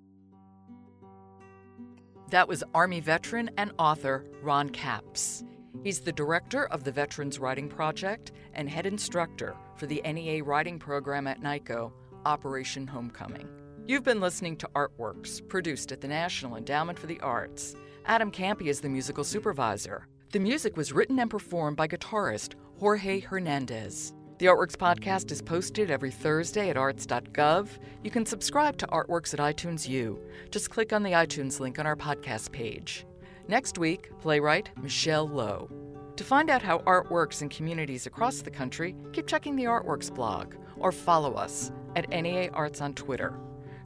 That 2.31 2.49
was 2.49 2.65
Army 2.75 3.01
veteran 3.01 3.51
and 3.57 3.73
author 3.79 4.25
Ron 4.43 4.71
Capps. 4.71 5.45
He's 5.83 6.01
the 6.01 6.13
director 6.13 6.67
of 6.67 6.85
the 6.85 6.93
Veterans 6.93 7.39
Writing 7.39 7.69
Project 7.69 8.33
and 8.55 8.69
head 8.69 8.87
instructor 8.87 9.57
for 9.77 9.87
the 9.87 10.01
NEA 10.05 10.43
writing 10.45 10.79
program 10.79 11.27
at 11.27 11.43
NICO, 11.43 11.93
Operation 12.25 12.87
Homecoming. 12.87 13.49
You've 13.87 14.05
been 14.05 14.21
listening 14.21 14.57
to 14.59 14.71
Artworks, 14.75 15.47
produced 15.47 15.93
at 15.93 16.01
the 16.01 16.09
National 16.09 16.57
Endowment 16.57 16.99
for 16.99 17.07
the 17.07 17.21
Arts. 17.21 17.75
Adam 18.07 18.31
Kampe 18.31 18.67
is 18.67 18.81
the 18.81 18.89
musical 18.89 19.25
supervisor. 19.25 20.07
The 20.33 20.41
music 20.41 20.77
was 20.77 20.93
written 20.93 21.19
and 21.19 21.31
performed 21.31 21.77
by 21.77 21.89
guitarist 21.89 22.55
Jorge 22.79 23.21
Hernandez. 23.21 24.15
The 24.39 24.47
Artworks 24.47 24.77
podcast 24.77 25.31
is 25.31 25.41
posted 25.41 25.91
every 25.91 26.11
Thursday 26.11 26.71
at 26.71 26.77
arts.gov. 26.77 27.69
You 28.03 28.11
can 28.11 28.27
subscribe 28.27 28.77
to 28.79 28.87
Artworks 28.87 29.33
at 29.33 29.41
iTunes 29.41 29.89
U. 29.89 30.19
Just 30.51 30.71
click 30.71 30.93
on 30.93 31.03
the 31.03 31.13
iTunes 31.13 31.61
link 31.61 31.79
on 31.79 31.87
our 31.87 31.95
podcast 31.95 32.51
page. 32.51 33.07
Next 33.47 33.77
week, 33.77 34.11
playwright 34.21 34.71
Michele 34.81 35.29
Lowe. 35.29 35.69
To 36.17 36.25
find 36.25 36.49
out 36.49 36.63
how 36.63 36.83
art 36.87 37.11
works 37.11 37.43
in 37.43 37.51
communities 37.51 38.07
across 38.07 38.41
the 38.41 38.51
country, 38.51 38.97
keep 39.13 39.27
checking 39.27 39.55
the 39.55 39.65
Artworks 39.65 40.13
blog 40.13 40.55
or 40.79 40.91
follow 40.91 41.35
us 41.35 41.71
at 41.95 42.09
NEA 42.09 42.51
Arts 42.55 42.81
on 42.81 42.95
Twitter. 42.95 43.39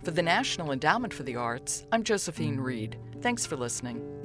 For 0.05 0.13
the 0.13 0.23
National 0.23 0.71
Endowment 0.71 1.13
for 1.13 1.25
the 1.25 1.35
Arts, 1.35 1.87
I'm 1.91 2.05
Josephine 2.05 2.61
Reed. 2.61 2.99
Thanks 3.21 3.47
for 3.47 3.57
listening. 3.57 4.18